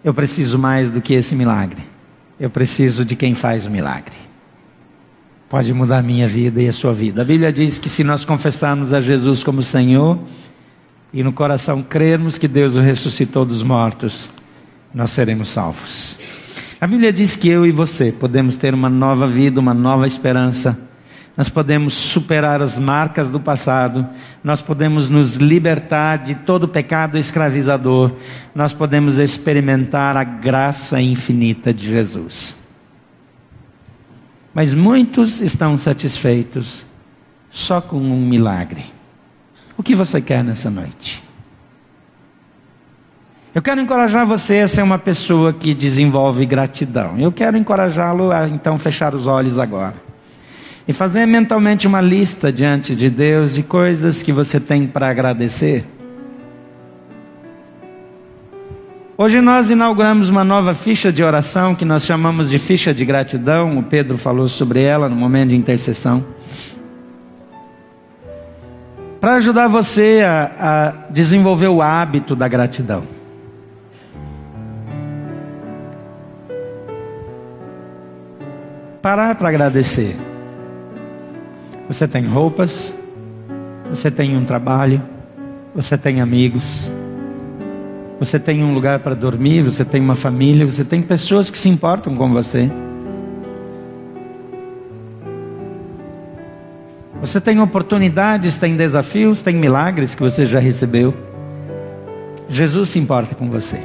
eu 0.02 0.12
preciso 0.12 0.58
mais 0.58 0.90
do 0.90 1.00
que 1.00 1.14
esse 1.14 1.36
milagre. 1.36 1.84
Eu 2.40 2.50
preciso 2.50 3.04
de 3.04 3.14
quem 3.14 3.34
faz 3.34 3.66
o 3.66 3.70
milagre. 3.70 4.23
Pode 5.48 5.72
mudar 5.72 5.98
a 5.98 6.02
minha 6.02 6.26
vida 6.26 6.60
e 6.60 6.68
a 6.68 6.72
sua 6.72 6.92
vida. 6.92 7.22
A 7.22 7.24
Bíblia 7.24 7.52
diz 7.52 7.78
que 7.78 7.88
se 7.88 8.02
nós 8.02 8.24
confessarmos 8.24 8.92
a 8.92 9.00
Jesus 9.00 9.42
como 9.42 9.62
Senhor 9.62 10.18
e 11.12 11.22
no 11.22 11.32
coração 11.32 11.82
crermos 11.82 12.38
que 12.38 12.48
Deus 12.48 12.76
o 12.76 12.80
ressuscitou 12.80 13.44
dos 13.44 13.62
mortos, 13.62 14.30
nós 14.92 15.10
seremos 15.10 15.50
salvos. 15.50 16.18
A 16.80 16.86
Bíblia 16.86 17.12
diz 17.12 17.36
que 17.36 17.48
eu 17.48 17.64
e 17.66 17.70
você 17.70 18.12
podemos 18.12 18.56
ter 18.56 18.74
uma 18.74 18.88
nova 18.88 19.26
vida, 19.26 19.60
uma 19.60 19.74
nova 19.74 20.06
esperança 20.06 20.78
nós 21.36 21.48
podemos 21.48 21.94
superar 21.94 22.62
as 22.62 22.78
marcas 22.78 23.28
do 23.28 23.40
passado, 23.40 24.06
nós 24.42 24.62
podemos 24.62 25.08
nos 25.10 25.34
libertar 25.34 26.18
de 26.18 26.36
todo 26.36 26.68
pecado 26.68 27.18
escravizador, 27.18 28.12
nós 28.54 28.72
podemos 28.72 29.18
experimentar 29.18 30.16
a 30.16 30.22
graça 30.22 31.00
infinita 31.00 31.74
de 31.74 31.90
Jesus. 31.90 32.54
Mas 34.54 34.72
muitos 34.72 35.40
estão 35.40 35.76
satisfeitos 35.76 36.86
só 37.50 37.80
com 37.80 37.96
um 37.96 38.26
milagre. 38.26 38.86
O 39.76 39.82
que 39.82 39.94
você 39.94 40.20
quer 40.20 40.44
nessa 40.44 40.70
noite? 40.70 41.22
Eu 43.54 43.62
quero 43.62 43.80
encorajar 43.80 44.26
você 44.26 44.60
a 44.60 44.68
ser 44.68 44.82
uma 44.82 44.98
pessoa 44.98 45.52
que 45.52 45.74
desenvolve 45.74 46.46
gratidão. 46.46 47.18
Eu 47.18 47.32
quero 47.32 47.56
encorajá-lo 47.56 48.32
a 48.32 48.48
então 48.48 48.78
fechar 48.78 49.14
os 49.14 49.26
olhos 49.26 49.58
agora 49.58 49.94
e 50.86 50.92
fazer 50.92 51.24
mentalmente 51.26 51.86
uma 51.86 52.00
lista 52.00 52.52
diante 52.52 52.94
de 52.94 53.08
Deus 53.08 53.54
de 53.54 53.62
coisas 53.62 54.22
que 54.22 54.32
você 54.32 54.60
tem 54.60 54.86
para 54.86 55.08
agradecer. 55.08 55.84
Hoje 59.16 59.40
nós 59.40 59.70
inauguramos 59.70 60.28
uma 60.28 60.42
nova 60.42 60.74
ficha 60.74 61.12
de 61.12 61.22
oração 61.22 61.72
que 61.72 61.84
nós 61.84 62.04
chamamos 62.04 62.50
de 62.50 62.58
ficha 62.58 62.92
de 62.92 63.04
gratidão. 63.04 63.78
O 63.78 63.82
Pedro 63.84 64.18
falou 64.18 64.48
sobre 64.48 64.82
ela 64.82 65.08
no 65.08 65.14
momento 65.14 65.50
de 65.50 65.56
intercessão. 65.56 66.24
Para 69.20 69.36
ajudar 69.36 69.68
você 69.68 70.20
a, 70.26 70.50
a 70.58 71.12
desenvolver 71.12 71.68
o 71.68 71.80
hábito 71.80 72.34
da 72.34 72.48
gratidão. 72.48 73.04
Parar 79.00 79.36
para 79.36 79.48
agradecer. 79.48 80.16
Você 81.86 82.08
tem 82.08 82.26
roupas, 82.26 82.92
você 83.88 84.10
tem 84.10 84.36
um 84.36 84.44
trabalho, 84.44 85.00
você 85.72 85.96
tem 85.96 86.20
amigos, 86.20 86.92
você 88.18 88.38
tem 88.38 88.62
um 88.62 88.72
lugar 88.72 89.00
para 89.00 89.14
dormir, 89.14 89.62
você 89.62 89.84
tem 89.84 90.00
uma 90.00 90.14
família, 90.14 90.64
você 90.64 90.84
tem 90.84 91.02
pessoas 91.02 91.50
que 91.50 91.58
se 91.58 91.68
importam 91.68 92.14
com 92.14 92.32
você. 92.32 92.70
Você 97.20 97.40
tem 97.40 97.60
oportunidades, 97.60 98.56
tem 98.56 98.76
desafios, 98.76 99.42
tem 99.42 99.56
milagres 99.56 100.14
que 100.14 100.22
você 100.22 100.44
já 100.44 100.58
recebeu. 100.58 101.14
Jesus 102.48 102.90
se 102.90 102.98
importa 102.98 103.34
com 103.34 103.48
você. 103.48 103.80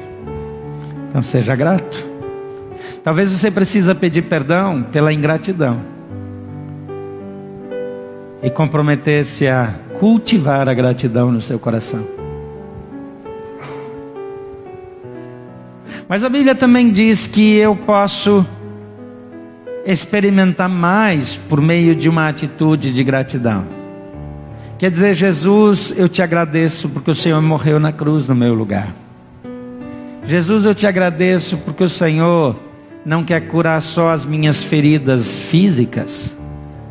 Então 1.10 1.24
seja 1.24 1.56
grato. 1.56 2.06
Talvez 3.04 3.32
você 3.32 3.50
precisa 3.50 3.96
pedir 3.96 4.24
perdão 4.24 4.84
pela 4.84 5.12
ingratidão 5.12 5.80
e 8.44 8.50
comprometer-se 8.50 9.48
a 9.48 9.74
cultivar 10.00 10.68
a 10.70 10.74
gratidão 10.74 11.32
no 11.32 11.42
seu 11.42 11.58
coração. 11.58 12.19
Mas 16.10 16.24
a 16.24 16.30
Bíblia 16.30 16.56
também 16.56 16.92
diz 16.92 17.28
que 17.28 17.58
eu 17.58 17.76
posso 17.76 18.44
experimentar 19.86 20.68
mais 20.68 21.38
por 21.48 21.62
meio 21.62 21.96
de 21.96 22.10
uma 22.10 22.28
atitude 22.28 22.92
de 22.92 23.04
gratidão. 23.04 23.68
Quer 24.80 24.90
dizer, 24.90 25.14
Jesus, 25.14 25.94
eu 25.96 26.10
te 26.10 26.24
agradeço 26.24 26.90
porque 26.90 27.12
o 27.12 27.16
Senhor 27.16 27.40
morreu 27.44 27.80
na 27.80 27.92
cruz 27.92 28.28
no 28.28 28.34
meu 28.34 28.56
lugar. 28.56 28.92
Jesus, 30.26 30.66
eu 30.66 30.74
te 30.74 30.88
agradeço 30.88 31.58
porque 31.58 31.84
o 31.84 31.90
Senhor 31.90 32.56
não 33.06 33.24
quer 33.24 33.42
curar 33.42 33.80
só 33.80 34.10
as 34.10 34.26
minhas 34.26 34.64
feridas 34.64 35.38
físicas, 35.38 36.36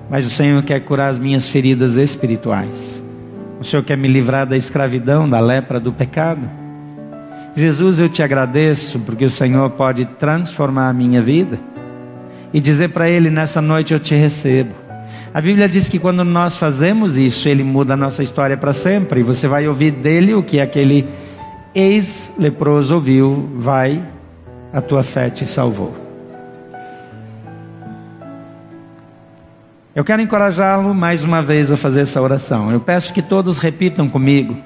mas 0.08 0.26
o 0.26 0.30
Senhor 0.30 0.62
quer 0.62 0.78
curar 0.84 1.08
as 1.08 1.18
minhas 1.18 1.48
feridas 1.48 1.96
espirituais. 1.96 3.02
O 3.58 3.64
Senhor 3.64 3.82
quer 3.82 3.96
me 3.96 4.06
livrar 4.06 4.46
da 4.46 4.56
escravidão, 4.56 5.28
da 5.28 5.40
lepra, 5.40 5.80
do 5.80 5.92
pecado. 5.92 6.48
Jesus, 7.58 7.98
eu 7.98 8.08
te 8.08 8.22
agradeço 8.22 9.00
porque 9.00 9.24
o 9.24 9.30
Senhor 9.30 9.68
pode 9.70 10.04
transformar 10.04 10.88
a 10.88 10.92
minha 10.92 11.20
vida 11.20 11.58
e 12.52 12.60
dizer 12.60 12.90
para 12.90 13.08
Ele: 13.08 13.30
nessa 13.30 13.60
noite 13.60 13.92
eu 13.92 13.98
te 13.98 14.14
recebo. 14.14 14.74
A 15.32 15.40
Bíblia 15.40 15.68
diz 15.68 15.88
que 15.88 15.98
quando 15.98 16.24
nós 16.24 16.56
fazemos 16.56 17.18
isso, 17.18 17.48
Ele 17.48 17.64
muda 17.64 17.94
a 17.94 17.96
nossa 17.96 18.22
história 18.22 18.56
para 18.56 18.72
sempre. 18.72 19.20
E 19.20 19.22
você 19.22 19.46
vai 19.46 19.66
ouvir 19.68 19.90
dele 19.90 20.34
o 20.34 20.42
que 20.42 20.60
aquele 20.60 21.08
ex-leproso 21.74 22.94
ouviu: 22.94 23.48
Vai, 23.54 24.02
a 24.72 24.80
tua 24.80 25.02
fé 25.02 25.28
te 25.28 25.46
salvou. 25.46 25.94
Eu 29.94 30.04
quero 30.04 30.22
encorajá-lo 30.22 30.94
mais 30.94 31.24
uma 31.24 31.42
vez 31.42 31.72
a 31.72 31.76
fazer 31.76 32.02
essa 32.02 32.22
oração. 32.22 32.70
Eu 32.70 32.78
peço 32.78 33.12
que 33.12 33.20
todos 33.20 33.58
repitam 33.58 34.08
comigo, 34.08 34.56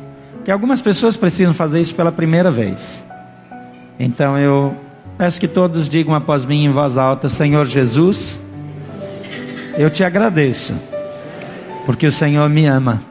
que 0.45 0.51
algumas 0.51 0.81
pessoas 0.81 1.17
precisam 1.17 1.55
fazer 1.55 1.81
isso 1.81 1.95
pela 1.95 2.13
primeira 2.13 2.51
vez. 2.51 3.05
Então 3.99 4.39
eu 4.39 4.77
peço 5.17 5.41
que 5.41 5.49
todos 5.49 5.89
digam 5.89 6.15
após 6.15 6.45
mim 6.45 6.65
em 6.65 6.71
voz 6.71 6.97
alta: 6.97 7.29
Senhor 7.29 7.67
Jesus, 7.67 8.39
eu 9.79 9.91
te 9.91 10.03
agradeço, 10.05 10.75
porque 11.87 12.07
o 12.07 12.13
Senhor 12.13 12.49
me 12.49 12.67
ama, 12.67 13.03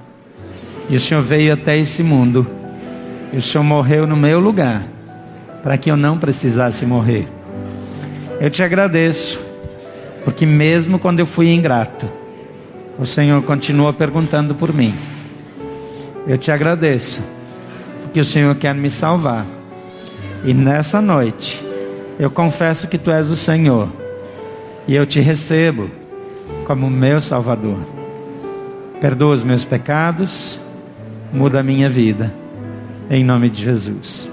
e 0.90 0.96
o 0.96 1.00
Senhor 1.00 1.22
veio 1.22 1.54
até 1.54 1.78
esse 1.78 2.04
mundo, 2.04 2.46
e 3.32 3.38
o 3.38 3.42
Senhor 3.42 3.64
morreu 3.64 4.06
no 4.06 4.16
meu 4.16 4.40
lugar, 4.40 4.84
para 5.64 5.78
que 5.78 5.90
eu 5.90 5.98
não 5.98 6.18
precisasse 6.18 6.86
morrer. 6.86 7.28
Eu 8.40 8.50
te 8.50 8.64
agradeço 8.64 9.52
porque 10.24 10.46
mesmo 10.46 11.00
quando 11.00 11.20
eu 11.20 11.26
fui 11.26 11.52
ingrato, 11.52 12.08
o 13.00 13.06
Senhor 13.06 13.42
continua 13.44 13.92
perguntando 13.92 14.54
por 14.54 14.74
mim. 14.74 14.94
Eu 16.28 16.38
te 16.38 16.52
agradeço, 16.52 17.22
porque 18.04 18.20
o 18.20 18.26
Senhor 18.26 18.56
quer 18.56 18.76
me 18.76 18.92
salvar. 18.92 19.46
E 20.44 20.54
nessa 20.54 21.02
noite, 21.02 21.64
Eu 22.22 22.30
confesso 22.30 22.88
que 22.88 23.00
tu 23.00 23.10
és 23.10 23.32
o 23.32 23.36
Senhor 23.36 23.90
e 24.88 24.96
eu 24.96 25.08
te 25.08 25.20
recebo 25.20 25.90
como 26.66 26.88
meu 26.88 27.20
Salvador. 27.20 27.80
Perdoa 29.00 29.34
os 29.34 29.44
meus 29.44 29.66
pecados, 29.66 30.60
muda 31.34 31.62
a 31.62 31.64
minha 31.64 31.90
vida, 31.90 32.32
em 33.10 33.24
nome 33.24 33.50
de 33.50 33.64
Jesus. 33.64 34.30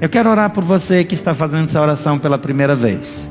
Eu 0.00 0.08
quero 0.08 0.30
orar 0.30 0.50
por 0.50 0.64
você 0.64 1.04
que 1.04 1.14
está 1.14 1.32
fazendo 1.32 1.66
essa 1.66 1.80
oração 1.80 2.18
pela 2.18 2.36
primeira 2.36 2.74
vez. 2.74 3.30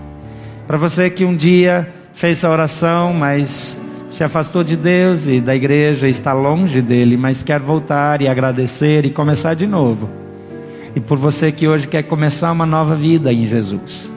Para 0.66 0.78
você 0.78 1.10
que 1.10 1.26
um 1.26 1.36
dia 1.36 1.92
fez 2.14 2.38
essa 2.38 2.50
oração, 2.50 3.14
mas 3.14 3.78
se 4.12 4.26
afastou 4.26 4.62
de 4.62 4.76
Deus 4.76 5.26
e 5.26 5.40
da 5.40 5.56
igreja, 5.56 6.08
está 6.08 6.34
longe 6.34 6.82
dele, 6.82 7.16
mas 7.16 7.42
quer 7.42 7.62
voltar 7.62 8.22
e 8.22 8.28
agradecer 8.28 9.06
e 9.06 9.10
começar 9.10 9.54
de 9.54 9.66
novo. 9.66 10.10
E 10.94 11.00
por 11.00 11.18
você 11.18 11.50
que 11.50 11.66
hoje 11.66 11.88
quer 11.88 12.04
começar 12.04 12.52
uma 12.52 12.66
nova 12.66 12.94
vida 12.94 13.32
em 13.32 13.48
Jesus. 13.48 14.12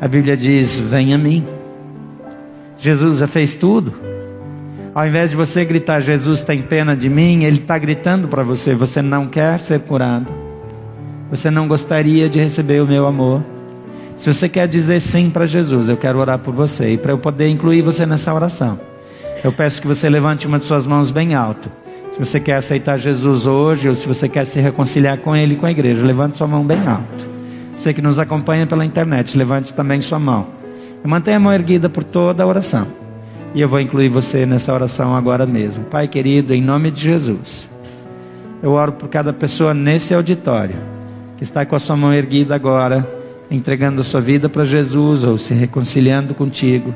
A 0.00 0.08
Bíblia 0.08 0.34
diz: 0.34 0.78
Venha 0.78 1.16
a 1.16 1.18
mim. 1.18 1.44
Jesus 2.78 3.18
já 3.18 3.26
fez 3.26 3.54
tudo. 3.54 3.92
Ao 4.94 5.06
invés 5.06 5.28
de 5.28 5.36
você 5.36 5.62
gritar, 5.62 6.00
Jesus 6.00 6.40
tem 6.40 6.62
pena 6.62 6.96
de 6.96 7.10
mim, 7.10 7.44
Ele 7.44 7.58
está 7.58 7.76
gritando 7.76 8.28
para 8.28 8.42
você: 8.42 8.74
Você 8.74 9.02
não 9.02 9.26
quer 9.26 9.60
ser 9.60 9.80
curado. 9.80 10.32
Você 11.30 11.50
não 11.50 11.68
gostaria 11.68 12.30
de 12.30 12.40
receber 12.40 12.82
o 12.82 12.86
meu 12.86 13.06
amor. 13.06 13.44
Se 14.16 14.32
você 14.32 14.48
quer 14.48 14.66
dizer 14.66 15.00
sim 15.00 15.28
para 15.28 15.46
Jesus, 15.46 15.90
eu 15.90 15.96
quero 15.98 16.18
orar 16.18 16.38
por 16.38 16.54
você. 16.54 16.92
E 16.92 16.96
para 16.96 17.12
eu 17.12 17.18
poder 17.18 17.48
incluir 17.48 17.82
você 17.82 18.06
nessa 18.06 18.32
oração, 18.32 18.78
eu 19.44 19.52
peço 19.52 19.80
que 19.80 19.86
você 19.88 20.08
levante 20.08 20.46
uma 20.46 20.58
de 20.58 20.64
suas 20.64 20.86
mãos 20.86 21.10
bem 21.10 21.34
alto. 21.34 21.70
Se 22.12 22.18
você 22.18 22.38
quer 22.38 22.56
aceitar 22.56 22.98
Jesus 22.98 23.46
hoje, 23.46 23.88
ou 23.88 23.94
se 23.94 24.06
você 24.06 24.28
quer 24.28 24.44
se 24.44 24.60
reconciliar 24.60 25.18
com 25.18 25.34
Ele 25.34 25.54
e 25.54 25.56
com 25.56 25.66
a 25.66 25.70
igreja, 25.70 26.04
levante 26.04 26.38
sua 26.38 26.46
mão 26.46 26.64
bem 26.64 26.86
alto. 26.86 27.26
Você 27.76 27.92
que 27.92 28.02
nos 28.02 28.18
acompanha 28.18 28.66
pela 28.66 28.84
internet, 28.84 29.36
levante 29.36 29.74
também 29.74 30.00
sua 30.00 30.18
mão. 30.18 30.46
E 31.04 31.08
mantenha 31.08 31.38
a 31.38 31.40
mão 31.40 31.52
erguida 31.52 31.88
por 31.88 32.04
toda 32.04 32.44
a 32.44 32.46
oração. 32.46 32.86
E 33.54 33.60
eu 33.60 33.68
vou 33.68 33.80
incluir 33.80 34.08
você 34.08 34.46
nessa 34.46 34.72
oração 34.72 35.16
agora 35.16 35.44
mesmo. 35.44 35.84
Pai 35.84 36.06
querido, 36.06 36.54
em 36.54 36.62
nome 36.62 36.90
de 36.90 37.02
Jesus, 37.02 37.68
eu 38.62 38.72
oro 38.72 38.92
por 38.92 39.08
cada 39.08 39.32
pessoa 39.32 39.74
nesse 39.74 40.14
auditório 40.14 40.76
que 41.36 41.42
está 41.42 41.66
com 41.66 41.74
a 41.74 41.80
sua 41.80 41.96
mão 41.96 42.14
erguida 42.14 42.54
agora, 42.54 43.04
entregando 43.50 44.00
a 44.00 44.04
sua 44.04 44.20
vida 44.20 44.48
para 44.48 44.64
Jesus 44.64 45.24
ou 45.24 45.36
se 45.36 45.52
reconciliando 45.52 46.34
contigo. 46.34 46.94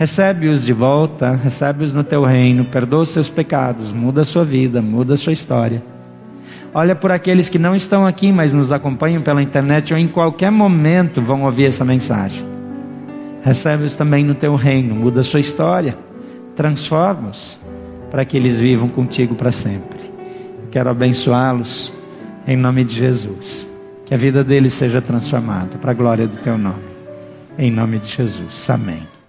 Recebe-os 0.00 0.64
de 0.64 0.72
volta, 0.72 1.32
recebe-os 1.32 1.92
no 1.92 2.02
teu 2.02 2.24
reino, 2.24 2.64
perdoa 2.64 3.02
os 3.02 3.10
seus 3.10 3.28
pecados, 3.28 3.92
muda 3.92 4.22
a 4.22 4.24
sua 4.24 4.42
vida, 4.46 4.80
muda 4.80 5.12
a 5.12 5.16
sua 5.18 5.34
história. 5.34 5.82
Olha 6.72 6.96
por 6.96 7.12
aqueles 7.12 7.50
que 7.50 7.58
não 7.58 7.76
estão 7.76 8.06
aqui, 8.06 8.32
mas 8.32 8.50
nos 8.50 8.72
acompanham 8.72 9.20
pela 9.20 9.42
internet 9.42 9.92
ou 9.92 10.00
em 10.00 10.08
qualquer 10.08 10.50
momento 10.50 11.20
vão 11.20 11.42
ouvir 11.42 11.66
essa 11.66 11.84
mensagem. 11.84 12.42
Recebe-os 13.42 13.92
também 13.92 14.24
no 14.24 14.34
teu 14.34 14.54
reino, 14.54 14.94
muda 14.94 15.20
a 15.20 15.22
sua 15.22 15.40
história, 15.40 15.98
transforma-os 16.56 17.60
para 18.10 18.24
que 18.24 18.38
eles 18.38 18.58
vivam 18.58 18.88
contigo 18.88 19.34
para 19.34 19.52
sempre. 19.52 20.00
Quero 20.70 20.88
abençoá-los 20.88 21.92
em 22.46 22.56
nome 22.56 22.84
de 22.84 22.94
Jesus. 22.94 23.68
Que 24.06 24.14
a 24.14 24.16
vida 24.16 24.42
deles 24.42 24.72
seja 24.72 25.02
transformada 25.02 25.76
para 25.76 25.90
a 25.90 25.94
glória 25.94 26.26
do 26.26 26.38
teu 26.38 26.56
nome. 26.56 26.88
Em 27.58 27.70
nome 27.70 27.98
de 27.98 28.08
Jesus. 28.08 28.70
Amém. 28.70 29.19